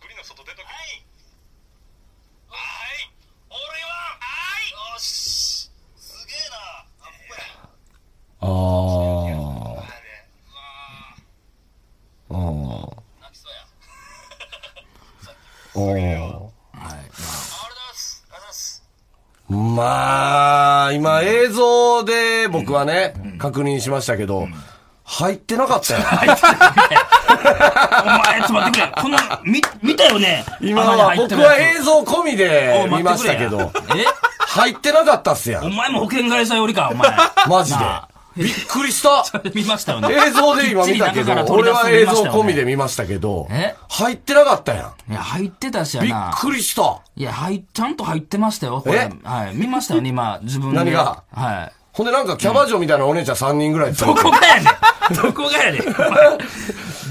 [0.00, 0.62] グリの外出とけ。
[0.64, 1.04] はい。
[2.48, 3.10] はい。
[3.50, 4.24] 俺は、は
[4.62, 4.70] い。
[4.70, 5.70] よし。
[5.96, 6.56] すげえな。
[7.02, 7.42] あっこや。
[8.40, 9.12] あー。
[12.30, 12.96] あー。
[13.20, 13.60] 泣きそうや。
[15.74, 15.92] おー。
[15.92, 16.00] はい。
[16.72, 18.24] まあありがとうございます。
[18.30, 18.82] ありがとうございます。
[19.50, 24.48] まあ、今映像で僕はね、確認しましたけど、
[25.04, 26.00] 入ってなかったよ。
[26.00, 26.04] お
[28.06, 28.92] 前、ちょっと待ってくれ。
[29.02, 30.46] この、み、見たよね。
[30.62, 34.06] 今は、僕は映像込みで見ましたけど、え？
[34.40, 35.66] 入ってなかったっすやん。
[35.66, 37.10] お前も保険会社よりか、お前。
[37.46, 37.84] マジで。
[38.34, 39.22] びっくりした。
[39.54, 40.08] 見ましたよね。
[40.10, 45.12] 映像で今見たけどきっちり中から、取り出すの俺は映像込みで見ましたけどえ、入ってなかったやん。
[45.12, 46.34] いや、入ってたしやびっな。
[46.34, 47.00] くりした。
[47.14, 49.10] いや、はい、ちゃんと入ってましたよ、これ。
[49.12, 49.28] え？
[49.28, 49.54] はい。
[49.54, 50.76] 見ましたよね、今、自分で。
[50.78, 51.24] 何が？
[51.34, 51.72] はい。
[51.92, 55.82] ほんでなんかキャバ嬢みたいなお姉ちゃん3人ぐらいどこがやねんどこがやねん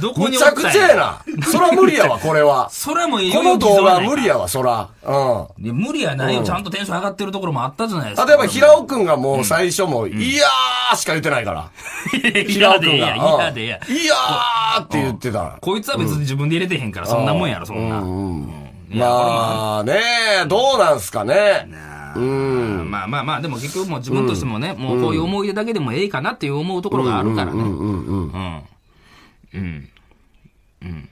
[0.02, 1.24] どこむにおったんちゃくちゃやな。
[1.52, 2.68] そら無理やわ、これは。
[2.72, 4.30] それはもうこの動画は無理や。
[4.34, 4.90] やわ、そら。
[5.04, 5.76] うん。
[5.76, 6.44] 無理やないよ。
[6.44, 8.28] ちゃんとテンション上がってるところもあったじゃないですか。
[8.28, 11.70] 例えば、平尾くんがもう最初も、いやーしか言ってないから。
[12.18, 12.92] い平尾くんが。
[12.96, 13.80] いやでええや。
[13.88, 15.58] うんいやーって言ってた。
[15.62, 18.00] こいつは別に自分で入れてへんから、そんなもんやろ、そんな。
[18.00, 18.62] うん
[18.94, 20.02] いやまあね、
[20.48, 21.66] どうなんすかね。
[21.70, 22.92] うん。
[22.92, 27.62] まあまあまあ、でも結局もう自分としてもね、もうこういう思い出だけでもええかなっていう思うところがあるからね。
[27.62, 27.66] う
[29.58, 29.90] ん。
[30.84, 31.10] うん。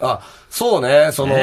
[0.00, 1.34] あ、そうね、その、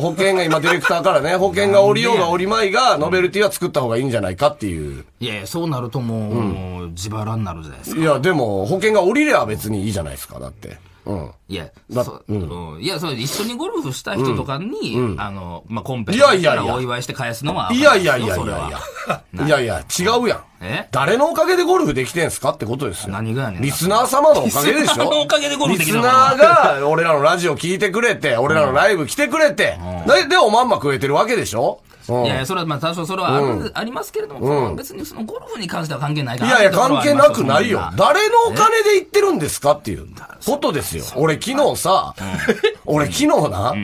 [0.00, 5.04] 保険が今ディレクターからね、 保険が降りようが降りまいが、ノベルティは作った方がいいんじゃないかっていう。
[5.20, 8.00] いやいや、そうなるともう、自腹になるじゃないですか。
[8.00, 10.78] いや、でも、保険が降りりゃ別にいいじゃないですか、だって。
[11.06, 11.30] うん。
[11.48, 12.80] いや、だそううん。
[12.80, 16.74] いや、そう、一緒にゴルフした人とかに、あの、まあ、コンペいやいやいや。
[16.74, 17.72] お祝いして返すのは。
[17.72, 18.44] いやいやいやいや。
[18.44, 19.46] いや。
[19.46, 19.60] いや。
[19.60, 19.66] い。
[19.66, 20.44] や、違うやん。
[20.62, 20.88] え？
[20.90, 23.12] 誰のおかげでゴルフできてんすかってことですよ。
[23.12, 24.82] 何がやねんリスナー様のおかげでしょ。
[24.82, 31.80] リスナーのおかげでゴルフできたのリスナーが、俺らのラジオ聞いてくれて、俺らのライブ来てくれて、で、で、おまんま食えてるわけでしょ。
[31.84, 36.50] うんいやいや、それはまあ多少それはある、ありますけれども、この別にそのゴルフに関しては関係ないから。
[36.50, 37.78] いやいや、関係なくないよ。
[37.78, 40.06] だ誰のお金で行ってるんですかっていう
[40.44, 41.04] ことですよ。
[41.16, 42.14] 俺昨日さ、
[42.86, 43.74] 俺昨日な、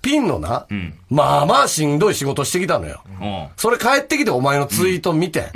[0.00, 0.66] ピンのな、
[1.10, 3.02] まあまあしんどい仕事してきたのよ。
[3.20, 3.48] うん。
[3.56, 5.52] それ帰ってきてお前のツイート見て、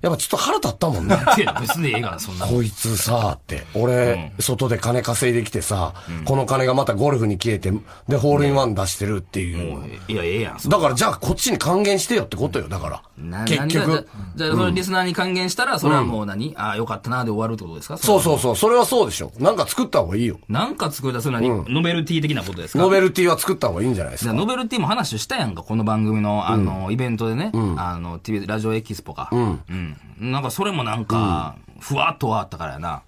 [0.00, 1.16] やっぱちょっと腹立ったもんね。
[1.38, 2.46] いや別にええがな、そんな。
[2.46, 3.66] こいつさ、って。
[3.74, 7.72] 俺、外で金稼いできてさ、この金がまたゴルフに消えて、
[8.08, 9.74] で、ホールインワン出してるっていう。
[9.74, 10.60] もういや、ええやん。
[10.60, 13.02] そだからじゃあこっちに還元してよってことよ、だから。
[13.18, 14.08] な結局。
[14.36, 17.96] じゃあ、それリスナーに還元したら、それはもう何、ああ、よかったな、で終わるってことですか？
[17.98, 19.32] そうそうそう、それはそうでしょ。
[19.38, 20.38] なんか作った方がいいよ。
[20.48, 22.82] なんか作った、それ何、ノベルティ的なことですか？
[22.82, 24.30] ノベルティは作った方がいいんじゃないですか？
[24.32, 29.28] じゃあノベルティも話したやんか、この番組の、あの、イベントでね、あの、TV、ラジオエキスポか。
[29.32, 29.87] うん。
[30.18, 33.02] なんか、それもなんか、ふわっとはあったからやな。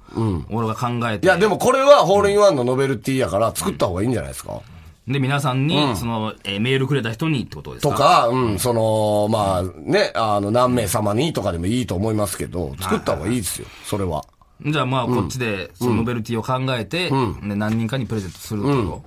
[0.50, 1.26] 俺が考えて。
[1.26, 4.60] いや、でもこれはホールインワンのノベルティやから作った方がいいんじゃないですか。
[5.08, 7.90] で、皆さんに、その、えーメールくれた人にってことですか？
[7.90, 14.24] とか、うん、その、まあ、ね、あの、何名様にとかでもいいと思いますけど、作った方がいいですよ、それは。
[14.64, 19.02] じゃあまあ、こっちで、そのノベルティを考えて、で何人かにプレゼントするってこ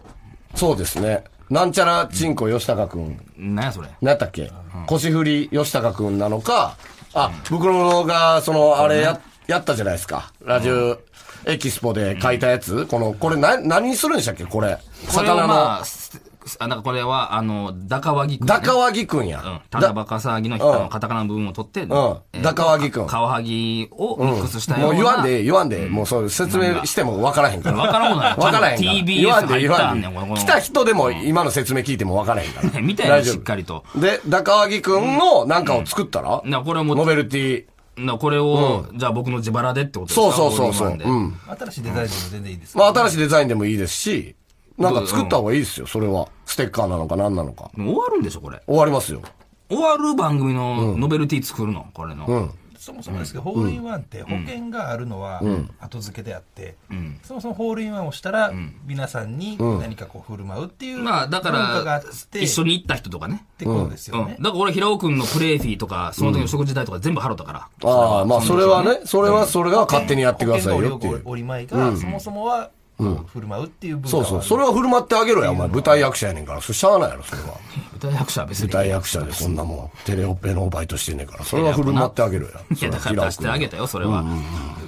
[0.55, 1.23] そうですね。
[1.49, 3.88] なんちゃらチンコ吉高くん、となんやそれ。
[4.01, 4.51] 何やったっけ？
[4.88, 6.75] 腰振り吉高くんなのか、
[7.13, 10.32] あ、袋が、その、あれや、やったじゃないですか。
[10.43, 10.99] ラジオ
[11.45, 12.86] エキスポで書いたやつ。
[12.86, 14.45] この、これな、何にするんでしたっけ？
[14.45, 14.78] これ。
[15.08, 16.19] 魚の、まあ、す
[16.60, 18.53] あ、なんかこれは、あの、ダカワギくん、ね。
[18.53, 19.41] ダカワギくんや。
[19.45, 19.60] うん。
[19.69, 24.93] タナバカサギの人のカタカナの部分を取って、うんダカワギくんカワハギをミックスしたような。
[24.93, 27.77] もう言わんでええ、言わんでええ、もうそう説明しても分からへんから。
[27.77, 28.91] わからんもんない分からへんから。
[28.93, 32.82] TBS 言わんでええ言わんで来た人でも今の説明聞いても分からへんから。
[32.82, 33.84] 見たやん大丈夫しっかりと。
[33.95, 37.65] で、高脇くんのなんかを作ったら、なこれもノベルティ。
[37.95, 40.32] なこれを、じゃあ僕の自腹でってことですか？
[40.36, 40.97] そうそうそうそう。
[40.99, 41.39] うん。
[41.60, 44.36] 新しいデザインでも全然いいですまあ新しいデザインでもいいですし、
[44.77, 46.27] なんか作った方がいいですよ、それは。
[46.45, 47.69] ステッカーなのか何なのか。
[47.75, 48.62] 終わるんでしょ、これ。
[48.65, 49.21] 終わりますよ。
[49.69, 52.51] 終わる番組のノベルティ作るの、これの。
[52.83, 55.41] そもそもですけど、ホールインワンって保険があるのは
[55.79, 56.75] 後付けであって、
[57.23, 58.51] そもそもホールインワンをしたら、
[58.86, 62.03] 皆さんに何かこう振る舞うっていう文まあ、だから
[62.41, 63.45] 一緒に行った人とかね。
[63.53, 64.19] ってことですうん。
[64.19, 64.36] よね。
[64.38, 67.89] だから俺、平尾くんのプレイフィーとか、その時の食事代とか全部払ったから。
[67.89, 71.21] ああ、まあそれはね、それはそれは勝手にやってくださいよっていう。
[71.23, 74.43] 折り前が、そもそもは、振る舞うっていう文化そうそう。
[74.43, 75.67] それは振る舞ってあげろや、お前。
[75.67, 76.62] 舞台役者やねんから。
[76.62, 77.47] それしゃあないやろ、それは。
[77.91, 78.67] 舞台役者は別に。
[78.67, 80.06] 舞台役者でそんなもん。
[80.06, 81.43] テレオペのバイトしてんねんから。
[81.43, 82.51] それは振る舞ってあげろや。
[82.79, 83.71] いや、だから出してあげた。
[83.71, 84.23] たよ、それは。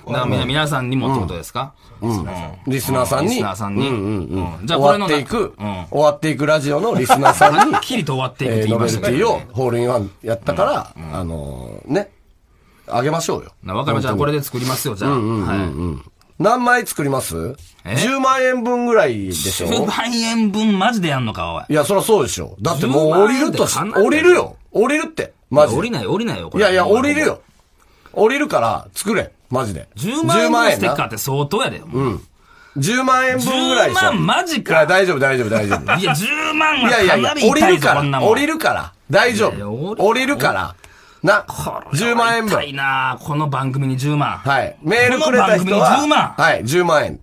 [0.07, 1.73] だから皆さんにもってことですか？
[2.01, 2.25] うん
[2.67, 3.31] リスナーさんに。
[3.35, 3.87] リスナーさんに。
[3.89, 5.85] うんじゃあ、これのな終わっていく、うん。
[5.89, 9.45] 終わっていくラジオのリスナーさんに はっ、きりと終わっていくってえー言いまノベルティしたけどね。
[9.49, 12.11] をホールインワンやったから、あのーね、
[12.87, 13.51] あげましょうよ。
[13.63, 14.15] なわかりました。
[14.15, 15.11] これで作りますよ、じゃあ。
[15.11, 16.14] はい。
[16.39, 17.55] 何枚作ります？
[17.85, 21.63] え ?10 万円分ぐらいでしょ？10万円分マジでやんのか、おい。
[21.69, 22.57] いや、そりゃそうでしょ。
[22.61, 24.55] だってもう降りるとし、10万円でかなり降りるよ。
[24.71, 25.33] 降りるって。
[25.49, 25.79] マジで。
[25.79, 26.63] 降りない、降りないよ、これ。
[26.63, 27.21] いやいや、降りる。
[27.21, 27.41] よ。
[28.11, 29.31] 降りるから、作れ。
[29.49, 29.87] マジで。
[29.95, 31.77] 10万円のステッカーなって相当やで。
[31.77, 32.21] うん。
[32.77, 34.01] 10万円分ぐらいでしょ。
[34.01, 35.95] 10万マジかいや、大丈夫、大丈夫、大丈夫。
[35.97, 38.21] いや、10万はいやいやいやかなり、降り痛いぞ、るから。
[38.21, 38.93] 降りるから。
[39.09, 39.95] 大丈夫。
[39.95, 40.75] り降りるから。
[41.25, 41.43] な。
[41.47, 42.63] これ10万円分痛。
[42.63, 44.38] いなこの番組に10万。
[44.38, 44.77] はい。
[44.81, 47.19] メールくれた人このは、番組に10万はい、10万円。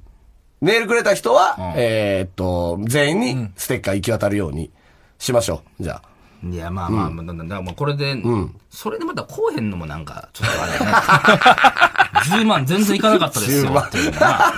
[0.61, 4.71] メールくれた人は、んえーっと、全員にステッカー行き渡るように
[5.19, 5.83] しましょう。
[5.83, 6.12] じゃあ。
[6.45, 8.17] いや、まあまあ、まあだだからもうこれで、
[8.71, 10.93] それでまたこうへんのもなんか、ちょっとあれね。
[12.43, 13.71] 10万全然いかなかったですよ。
[13.71, 14.53] 10万っていうのな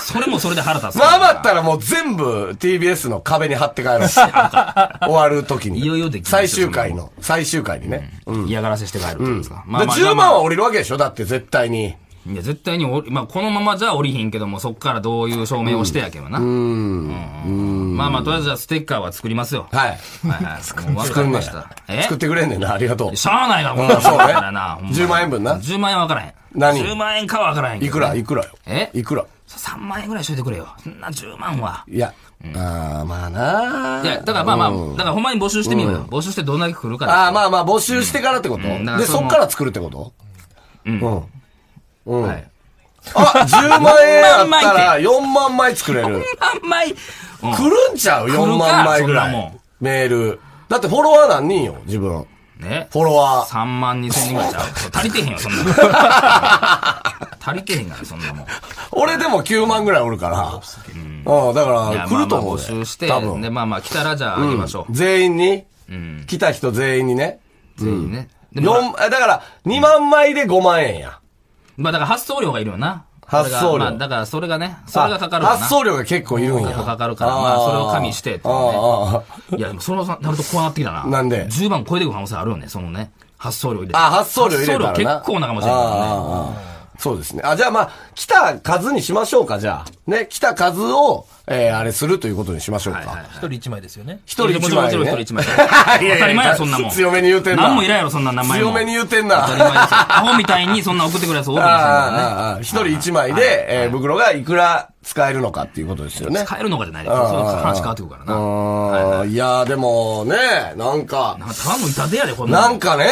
[0.00, 0.98] それもそれで腹立つ。
[0.98, 4.08] まあまったらもう全部 TBS の壁に貼って帰ろう。
[4.08, 5.80] 終わる時に。
[5.80, 8.20] いよいよでき最終回の、最終回にね。
[8.26, 8.46] うん。
[8.46, 9.64] 嫌がらせして帰るってことですか。
[9.66, 10.96] で10万は降りるわけでしょ？
[10.96, 11.94] だって絶対に。
[12.24, 16.38] いや、絶対におり、まあ、このままじゃ降りひんけども、そっからどういう証明をしてやけどな。
[16.38, 17.96] うん。
[17.96, 19.66] まあまあ、とりあえずじゃあステッカーは作りますよ。
[19.72, 19.88] はい。
[19.88, 19.94] は
[20.40, 20.62] いはい。
[20.62, 21.68] 作りました。
[21.88, 22.02] え？
[22.02, 22.74] 作ってくれんねんな。
[22.74, 23.16] ありがとう。
[23.16, 26.32] しゃあないな、こんうんそうねなほんまに10万円分な10万円は分からへん。
[26.54, 28.14] 何 ?10 万円かは分からへんけどねいくら？
[28.14, 28.50] いくらよ。
[28.66, 28.90] え？
[28.94, 30.68] いくら ?3 万円ぐらいしといてくれよ。
[30.82, 31.84] そんな10万は。
[31.88, 32.12] いや、
[32.54, 36.06] ああ、まあないや、だからまあまあ、うんだからほんまに募集してみようよ。
[36.08, 40.12] 募集してどんだけ来るかああ、あ、まあまあ、募集してからってこと、で、そっから作るってこと？
[40.86, 41.22] うん。
[42.06, 42.22] うん。
[42.22, 42.44] はい。
[43.14, 46.24] あ、10万円あったら4万枚作れる。
[46.62, 46.92] 3枚。
[46.92, 46.96] うん
[47.42, 49.52] 来るんちゃう ?4 万枚ぐらい。
[49.80, 50.40] メール。
[50.68, 51.76] だってフォロワー何人よ？
[51.86, 52.24] 自分。
[52.60, 52.86] ね。
[52.92, 53.48] フォロワー。
[53.48, 54.62] 3万2千人ぐらいちゃう？
[54.94, 55.74] 足りてへんよ、そんなもん。
[57.44, 58.46] 足りてへんがな、そんなもん。
[58.92, 60.60] 俺でも9万ぐらいおるから。
[60.94, 61.24] うん。
[61.24, 63.40] だから、来ると思う募集して、多分。
[63.40, 64.92] で、まあまあ来たらじゃああげましょう。
[64.92, 65.64] 全員に？
[65.90, 66.24] うん。
[66.28, 67.40] 来た人全員にね。
[67.76, 68.28] 全員ね。
[68.52, 71.18] でも、四だから、2万枚で5万円や。
[71.76, 73.04] まあだから発送料がいるよな。
[73.26, 75.46] 発送料まあだからそれがね、それがかかる。
[75.46, 76.72] 発送料が結構いるんや。
[76.72, 78.54] かかるからまあそれを加味してっていう
[79.52, 81.06] ねいや、でもその、なるとこうなってきたな。
[81.06, 83.12] なんで ?10 万超えてくる可能性あるよね、そのね。
[83.38, 83.96] 発送料入れて。
[83.96, 85.84] あ、発送料入れたら結構なかもしれない
[86.66, 86.72] ね。
[86.98, 87.42] そうですね。
[87.44, 90.10] あ、じゃあまあ、来た数にしましょうか、じゃあ。
[90.10, 93.00] ね、来た数をえー、あれするということにしましょうか。
[93.00, 94.20] はいはい一人一枚ですよね。
[94.26, 94.76] 一人一枚、ね。
[94.76, 95.44] もちろん一人一枚。
[95.44, 96.90] 当たり前や、そんなもん。
[96.90, 97.64] 強めに言うてんな。
[97.64, 98.66] 何もいらんやろ、そんな名前も。
[98.66, 99.42] 強めに言うてんな。
[99.42, 99.86] 当たり前ですよ。
[99.90, 106.44] アホみたいにそんな送ってくるやつ多くないああああ一人一枚で、えー、袋がいくら使えるのかっていうことですよね。
[106.44, 107.26] 使えるのかじゃないですよ。
[107.26, 109.20] その話変わってくるからな。
[109.22, 109.30] うん。
[109.30, 110.36] いや、でもね、
[110.76, 113.06] なんか、なんかただの痛手やで、こんなのなんかね、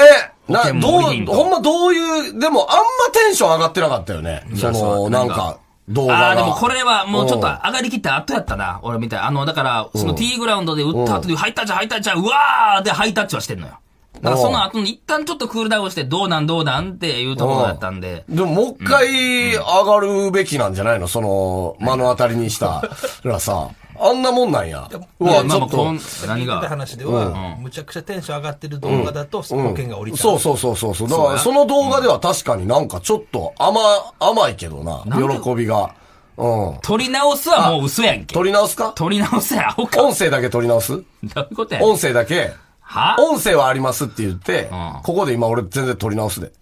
[0.49, 4.45] な、どうほんまどういう、でもあんまテンション上がってなかったよね。
[4.57, 5.59] その、うなんか、
[5.91, 6.28] 動画が。
[6.28, 8.80] ああ、でもこれはもうちょっと上がりきった後やったな。
[8.82, 9.20] 俺みたい。
[9.20, 13.78] あの、だから、その T グラウンドで打った後で、ハイタッチ、ハイタッチ、うわーでハイタッチはしてんのよ。
[14.14, 18.24] だからその後に一旦ちょっとクールダウンして、どうなんどうなんっていうところだったんで。
[18.28, 21.09] でももう一回上がるべきなんじゃないの？
[21.09, 22.82] その、目の当たりにした
[23.24, 23.70] らさ、
[24.03, 24.88] あんなもんなんや。
[25.18, 25.94] うわ、ちょっと。
[26.26, 26.61] 何が？
[26.68, 30.18] 話では、むちゃくちゃテンション上がってる動画だと、保険が降りた。
[30.18, 31.09] そうそうそうそうそう。
[31.09, 33.80] だから、その動画では確かになんかちょっと甘、
[34.18, 35.94] 甘いけどな、喜びが。
[36.36, 36.78] うん。
[36.82, 38.34] 取り直すはもう嘘やんけ。
[38.34, 38.92] 撮り直すか？
[38.96, 40.03] 取り直すや、アホか。
[40.03, 40.92] 音声だけ撮り直す？
[40.92, 41.05] どう
[41.40, 43.16] いうことや音声だけ、は？
[43.18, 46.53] 音声はありますって言ってうん、ここで今俺全然撮り直すで。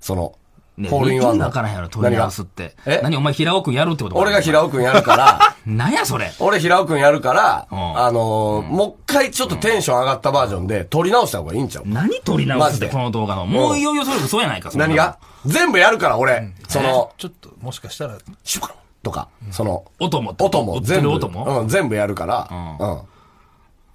[0.00, 0.34] その、
[0.78, 1.44] ねホールインワンの。
[1.46, 2.74] わからやろ、取り直すって。
[2.86, 3.00] え？
[3.02, 6.32] 何お前平尾くんやるってこと俺が平尾くんやるから、 何やそれ。
[6.38, 11.84] 俺平尾くんやるから、うんあのーもう一回ちょっとテンション上がったバージョンで撮り直した方がいいんちゃう？
[11.86, 13.46] 何取り直すって、この動画の。
[13.46, 15.18] もういよいよそれ嘘やないか、何が？
[15.46, 18.70] 全部やるから俺、その、ちょっと、もしかしたら、シュカン
[19.02, 20.34] とか、その、音も。
[20.38, 21.60] 音も全部、る音も？
[21.60, 23.00] うん、全部やるから、ううん。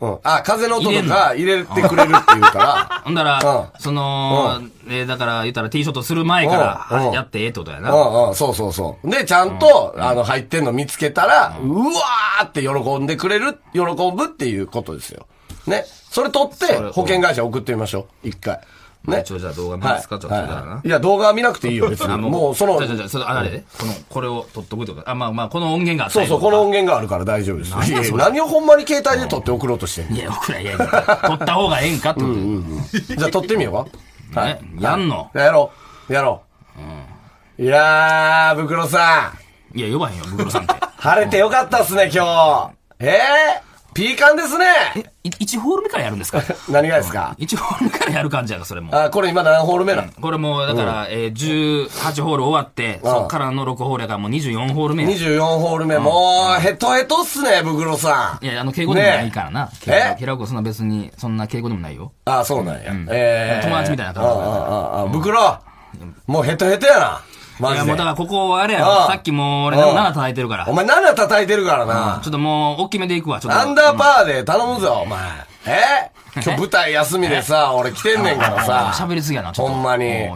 [0.02, 0.20] うん。
[0.24, 7.92] あ、風の音とか入れてくれるって言うから、 ほんだらう、その、えーだから言ったらティーショットする前からうんうんはやってええってことやな。
[7.94, 9.10] うんうん、そうそうそう。
[9.10, 15.26] で、ちゃんと、あの、入ってんの見つけたら、うわーって喜んでくれる、喜ぶっていうことですよ。
[15.68, 15.86] ね。
[16.12, 18.28] それ取って保険会社送ってみましょう。
[18.28, 18.60] 一回。
[19.06, 19.22] ね。
[19.22, 20.18] 一応じゃあ動画見ますか？
[20.20, 22.12] ちょっとはいじゃあなはいいや、動画は見なくていいよ、別に。
[22.14, 23.50] あもう、そのじゃ、じゃそれあれ？
[23.50, 24.96] でこの、これを取っとくと？
[25.06, 26.84] あ、まあまあ、この音源があそうそう、この音源。
[26.84, 27.70] 源があるから大丈夫です。
[27.92, 30.16] いや何をほんまに携帯で撮って送ろうとしてんの？
[30.18, 30.88] いや、僕らいやいや、
[31.28, 32.12] 取った方がええんか？
[32.12, 32.34] ってこと
[33.16, 33.90] じゃあ撮ってみよ
[34.34, 34.42] うか。
[34.46, 34.60] ね？
[34.80, 35.30] やんの？
[35.34, 35.72] やろ
[36.10, 36.14] う。
[36.14, 36.42] やろ
[37.58, 37.62] う。
[37.62, 39.32] いやー、ブクロさ
[39.74, 39.78] ん。
[39.78, 40.74] いや、呼ばへんよ、ブクロさんって。
[40.98, 42.72] 晴れてよかったっすね、今日。
[43.00, 44.66] えー、ピーカンですね。
[44.96, 46.42] え、い1ホール目からやるんですか？
[46.70, 48.94] 何がですか ?1 ホール目からやる感じやが、それも。
[49.00, 50.08] あ、これ今何ホール目なの？
[50.20, 55.10] これもう、だから、えー、18ホール終わって、そっからの6ホールやからもう24ホール目や。
[55.10, 55.98] ?24 ホール目。
[56.00, 58.46] もう、ヘトヘトっすね、ブクロさん。
[58.46, 59.70] いや、あの、敬語でもないからな。
[59.82, 60.16] 敬語え？
[60.20, 62.12] 平子そんな別に、そんな敬語でもないよ。
[62.26, 62.92] あ、そうなんや。
[63.12, 63.66] えー。
[63.66, 65.58] 友達みたいな感じああ、ああ、ブクロ。
[66.28, 67.22] もうヘトヘトやな。
[67.64, 67.86] マジで。
[67.86, 69.08] いや、もうだからここ、あれやろ。
[69.08, 70.66] さっきもう俺、ああ7叩いてるから。
[70.68, 72.20] お前7叩いてるからな。
[72.24, 73.60] ちょっともう、大きめでいくわ、ちょっと。
[73.60, 75.20] アンダーパーで頼むぞ、お前。
[75.66, 76.12] え？
[76.36, 78.92] 今日舞台休みでさ、俺来てんねんからさ。
[78.96, 79.74] 喋りすぎやな、ちょっと。
[79.74, 80.30] ほんまに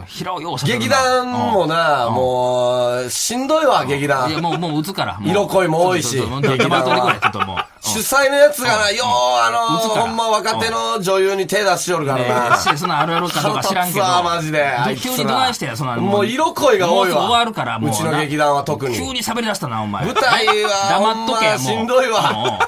[0.64, 4.40] 劇団もな、もう、しんどいわ、劇いや、団。
[4.40, 5.18] もう、もう打つから。
[5.20, 7.58] 色恋も多いしちょっとちょっと劇団っとくれ、ちょっともう。
[8.02, 12.72] 主催のやつがな、よう、あの、ほんま若手の女優に手出しよるからねな。
[12.72, 14.04] え、そんなあるあるかどうか知らんけど。
[14.04, 17.90] 腹立つわマジで急にどないしてや、そんもう色恋が多いわもう終わるから、もう。
[17.90, 20.04] うちの劇団は特に急に喋り出したな、お前。
[20.04, 21.58] 舞台は 黙っとけ、もう。
[21.58, 22.58] しんどいわ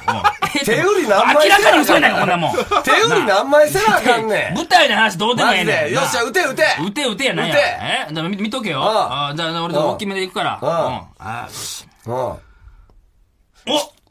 [0.64, 2.54] 手売り何枚明らかに嘘やないか、こんなもん。
[2.82, 4.54] 手売り何枚せなあかんねん。
[4.58, 5.66] 舞台の話どうでもええねん。
[5.66, 5.92] で。
[5.94, 6.64] よっしゃ、撃て撃て。
[6.84, 7.54] 打て打てやないや。
[7.54, 7.64] 打て
[8.10, 8.14] え？
[8.14, 8.80] じゃあ見見とけよ。
[8.80, 10.58] んあじゃあ俺うん大きめで行くから。
[10.60, 11.00] うんうん。
[11.20, 12.14] あよしうん。
[12.14, 12.38] お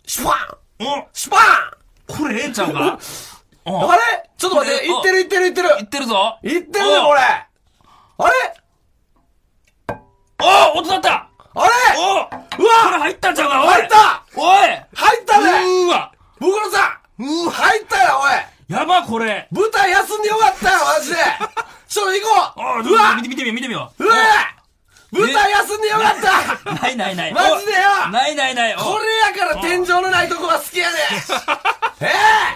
[0.05, 1.37] シュパンおシュパ
[2.07, 4.29] これええんちゃうかンあれ？
[4.37, 5.69] ちょっと待って、おいってるいってるいってる。
[5.69, 6.39] いってるぞ。
[6.41, 7.19] いってるね、これ。
[7.21, 7.47] あ
[8.27, 8.33] れ？
[10.41, 11.29] おお音だった！
[11.53, 11.69] あれ？
[11.97, 12.17] おう。
[12.17, 12.29] わ！
[12.55, 13.67] これ入ったんちゃうかおい。
[13.73, 14.23] 入った！
[14.35, 14.67] おい。
[14.93, 15.49] 入ったね！
[15.49, 16.11] うーわ。
[16.39, 17.49] ブクロさん！
[17.51, 18.73] 入ったよ、おい。
[18.73, 19.47] やば、これ。
[19.51, 21.17] 舞台休んでよかったよ、マジで。
[21.89, 23.15] ちょっと行こあううわ！
[23.15, 24.05] 見て見てみよう、見てみよう。
[24.05, 24.15] うわ
[25.11, 26.73] 舞台休んでよかった。
[26.81, 27.33] ないないない。
[27.33, 27.77] マジでよ。
[28.07, 28.75] おないないない。
[28.75, 28.79] お。
[28.79, 30.97] これやから天井のないとこは好きやねん。
[32.05, 32.11] え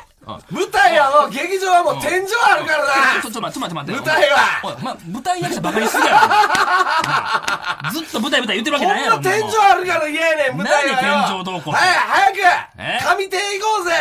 [0.09, 0.12] え
[0.51, 2.93] 舞台はもう、劇場はもう天井あるからな。
[3.21, 3.91] ちょ、って、ちょ、待って、待って。
[3.91, 4.37] 舞台は。
[4.63, 7.91] おい、お前、舞台役者バカにしすぎやろ。
[7.91, 9.15] ずっと舞台舞台言ってるわけないやろ。
[9.17, 10.95] こんな天井あるから嫌やねん、舞台はよ。
[10.95, 12.37] なんで天井どうこうはい、早えく
[13.03, 13.37] 上手。
[13.59, 13.91] 行こうぜ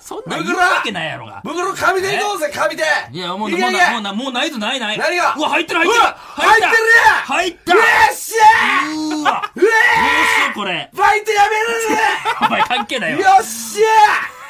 [0.00, 1.40] そんなん言うわけないやろが。
[1.42, 3.16] ブクロ上手行こうぜ、上手。
[3.16, 4.98] いや、もう、もうな、もうな、もうないぞ、ないない。
[4.98, 5.34] 何が？
[5.38, 6.02] うわ、入ってる、入ってる。
[6.02, 6.72] うわ入ってる
[7.24, 7.72] 入った。
[7.74, 7.80] よ
[8.12, 8.44] っしゃ
[8.84, 9.50] うーわ。
[9.56, 9.60] ー。
[9.60, 9.72] うどうしよ
[10.48, 10.90] えう、これ。
[10.92, 11.64] ーバイトやめる
[12.46, 13.16] お前関係ないよ。
[13.18, 14.43] ねよっしゃー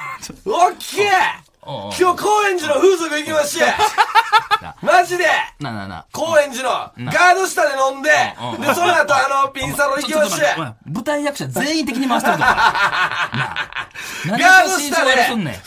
[0.47, 1.45] オッケー！
[1.67, 5.25] 今日高円寺の風俗行きましたマジで。
[5.61, 5.97] なあなあな。
[5.97, 6.07] あ。
[6.13, 6.71] 高円寺の
[7.07, 8.11] ガード下で飲んで
[8.55, 10.41] うんで、その後あの、ピンサロ行きまし
[10.87, 12.45] 舞台役者全員的に回してるぞ。
[12.45, 15.15] ガード下で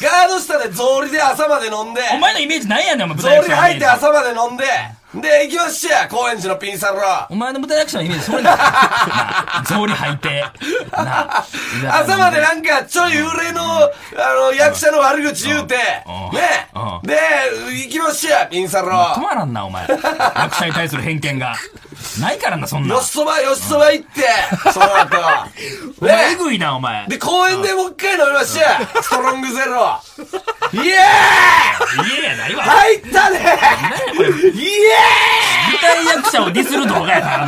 [0.01, 3.53] ガード下で草履で朝まで飲んで、お前のイメージないやねん、お前舞草。
[3.53, 4.65] 履履いて朝まで飲んで、
[5.13, 6.99] で、行きました高円寺のピンサロ。
[7.29, 8.57] お前の舞台役者のイメージそれだよ。
[8.59, 10.45] なあ草履履いて。
[10.91, 11.45] な
[12.01, 13.89] 朝までなんかちょい売れの、あ
[14.35, 17.17] の、役者の悪口言うて、ねうんで、
[17.85, 18.89] 行きましょうピンサロ。
[18.89, 19.87] 止まらんな、お前。
[19.87, 21.55] 役者に対する偏見が。
[22.19, 22.95] ないからな、そんな。
[22.95, 24.21] よしそば、よしそば行って、
[24.71, 25.17] その後。
[26.01, 27.05] お前、えねぐいな、お前。
[27.07, 29.99] で、公園でもう一回飲みましょうストロングゼロ。
[30.73, 30.89] イエーイい
[32.23, 32.63] ややないわ。
[32.63, 34.29] 入ったね何やこれ。
[34.29, 34.97] イエ
[35.71, 37.45] 舞台役者をディスる動画やからな。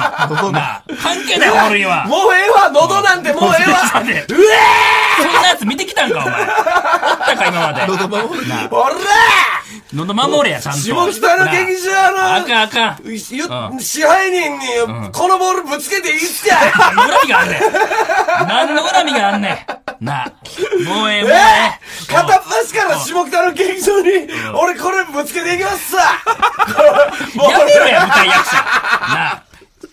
[0.52, 2.10] なあ関係ない、ホールインワーイン。
[2.10, 6.41] もうええわ喉なんてもうええわそうえそんなやつ見てきたんか、お前。
[6.41, 7.88] おったか、今まで。
[7.88, 10.80] 喉守るなあーおら喉守れや、ちゃんと。
[10.80, 12.98] 下北の劇場なああのかん、あかん。
[13.06, 13.12] ゆ
[13.44, 14.68] うん支配人に、
[15.12, 16.56] このボールぶつけていいっすか
[16.96, 17.62] 何の恨みがあんねん。
[18.48, 19.66] 何の恨みがあんね
[20.02, 20.06] ん。
[20.06, 20.32] なあ。
[20.88, 21.80] もうええ、もうえええ。
[22.06, 24.10] ー片っ端から下北の劇場に、
[24.54, 25.98] 俺これぶつけていきますさ
[27.50, 28.56] やめろや、舞台役者。
[28.56, 29.44] なあ。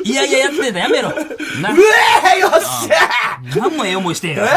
[0.05, 1.09] いやいややってた、やめろ。
[1.09, 1.77] なう
[2.33, 4.45] えーよっしゃ何もええ思いしてへんよ。
[4.45, 4.51] うえ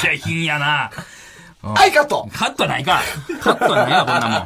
[0.00, 0.90] 下品やな。
[1.62, 3.00] ーはい、カットカットはないか。
[3.40, 4.44] カットはないわ、こんなもん。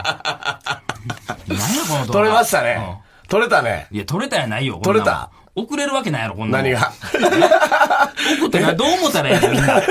[1.48, 2.12] 何や、この動画。
[2.12, 2.98] 取れましたね。
[3.28, 3.88] 取れたね。
[3.90, 3.96] うん。
[3.96, 6.58] いや、取れたやないよ、こんなもん取れた遅れるわけないやろ、こんな。
[6.58, 6.92] 何が？
[8.38, 9.52] 送ってな、どう思ったらええの？
[9.52, 9.78] みんな。
[9.80, 9.82] え？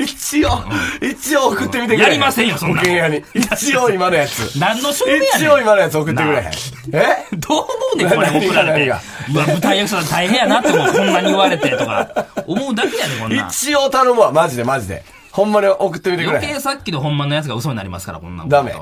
[0.00, 0.50] 一応、
[1.00, 2.04] 一応送ってみてくれ。
[2.04, 3.24] やりませんよそんな保険屋に。
[3.34, 4.54] 一応今のやつ。
[4.58, 5.28] 何の証明やねん。
[5.40, 6.50] 一応今のやつ送ってくれ。
[6.92, 7.36] え？
[7.36, 8.86] どう思うねん、これ送られて。
[8.86, 9.00] うわ、
[9.46, 10.92] 舞台役者大変やなって思う。
[10.92, 12.26] こんなに言われてとか。
[12.46, 13.48] 思うだけやで、こんなん。
[13.48, 15.02] 一応頼むわ、マジでマジで。
[15.34, 16.38] ほんまに送ってみてくれ。
[16.38, 18.48] 余計さっきの本番のやつが嘘になりますから、こんなん。
[18.48, 18.72] ダメ。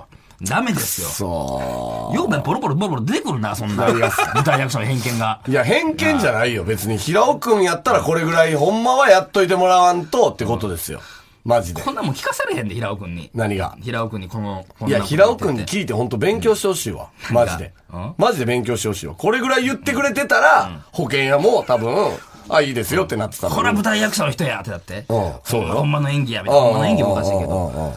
[0.43, 1.09] ダメですよ。
[1.09, 3.87] そようめんポロポロポロポロ出てくるな、そんな。
[3.87, 4.01] 舞
[4.45, 5.41] 台役者の偏見が。
[5.49, 5.51] う。
[5.51, 6.65] いや、偏見じゃないよ。
[6.65, 11.01] 別に、平尾くんやったらこれぐらい、ほんまはやっといてもらわんとってことですよ。
[11.45, 11.91] マジでこ。
[11.91, 13.31] んなんもん聞かされへんで、平尾くんに。
[13.35, 13.77] 何が？
[13.83, 17.09] 平尾くんにこの、いや、平尾くんに聞いてほんと勉強してほしいわ。
[17.31, 18.15] マジでうん？
[18.19, 19.15] マジで勉強してほしいわ。
[19.15, 22.11] これぐらい言ってくれてたら、保険屋も多分、
[22.49, 25.05] あ、いいですよってなってたこれは舞台役者の人やってだって。
[25.09, 26.63] うんそうよほんまの演技や、みたいな。
[26.65, 27.51] ほんまの演技もおかしいけど。
[27.51, 27.93] うんうんうんうん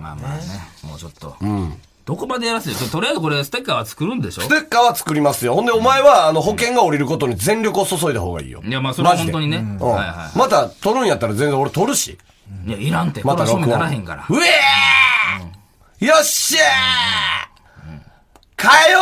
[0.00, 0.42] まあまあね、
[0.84, 1.36] もうちょっと。
[2.06, 4.42] どこまでやらせてとりあえずこれステッカーは作るんでしょ？
[4.42, 5.54] ステッカーは作りますよ。
[5.54, 8.62] ほんで、お前は、あの、保険が降りることに全力を注いだ方がいいよ。
[8.64, 9.58] いや、まあそれは本当にね。
[9.58, 12.18] うんはいはまた、取るんやったら全然俺取るし。
[12.66, 12.70] い。
[12.70, 13.20] いや、いらんって。
[13.22, 13.68] こまた録音。
[13.68, 14.26] ならへんから。
[14.28, 17.49] うえーよっしゃー
[18.60, 18.98] 火曜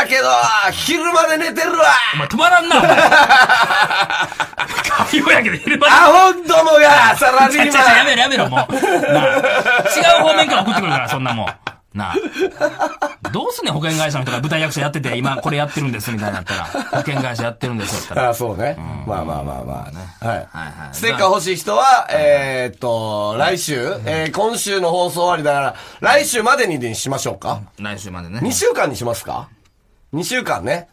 [0.00, 0.24] やけど、
[0.72, 1.84] 昼まで寝てるわ
[2.14, 2.96] お前止まらんな、お前。
[5.10, 5.94] 火曜やけど昼間に。
[5.94, 8.74] アホどもが、サラリーちゃちゃちゃやめマンろやめろ、もう。
[8.74, 8.82] 違う
[10.22, 11.46] 方面から送ってくるから、そんなもん。
[11.96, 12.16] なあ。
[13.32, 16.64] どうすんねん、保険会社の人が舞台役者やってて、今これやってるんです、みたいになったら。
[16.64, 18.28] 保険会社やってるんですよ、ったら。
[18.30, 18.76] あそうね。
[19.06, 20.06] まあまあまあまあね。
[20.20, 20.36] はい。
[20.36, 23.74] はいはいステッカー欲しい人は、えーっと、来週、
[24.04, 27.60] えー今週の放送終わりだから、来週までににしましょうか？
[27.80, 28.40] 来週までね。
[28.40, 29.48] 2週間にしますか
[30.14, 30.88] ?2 週間ね。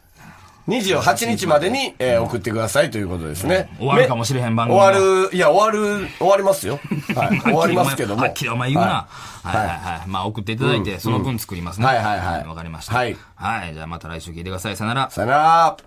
[0.67, 3.69] 28日までに、えー送ってくださいということですね。
[3.77, 6.79] 終わるかもしれへん番組終がわる、いや、終わる、終わりますよ。
[7.15, 7.39] はい。
[7.41, 8.21] 終わりますけども。
[8.23, 8.87] はっきりお前言うな。
[8.87, 9.07] は
[9.43, 10.07] はいはいはい。
[10.07, 11.85] まあ送っていただいて、その分作りますね。
[11.87, 12.95] はいはいはいわかりました。
[12.95, 13.17] はい。
[13.35, 13.73] はい。
[13.73, 14.77] じゃあまた来週聞いてください。
[14.77, 15.09] さよなら。
[15.09, 15.77] さよなら。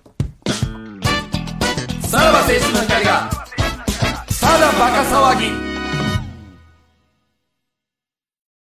[2.02, 3.30] さらば青春の光が、
[4.40, 5.75] ただバカ騒ぎ。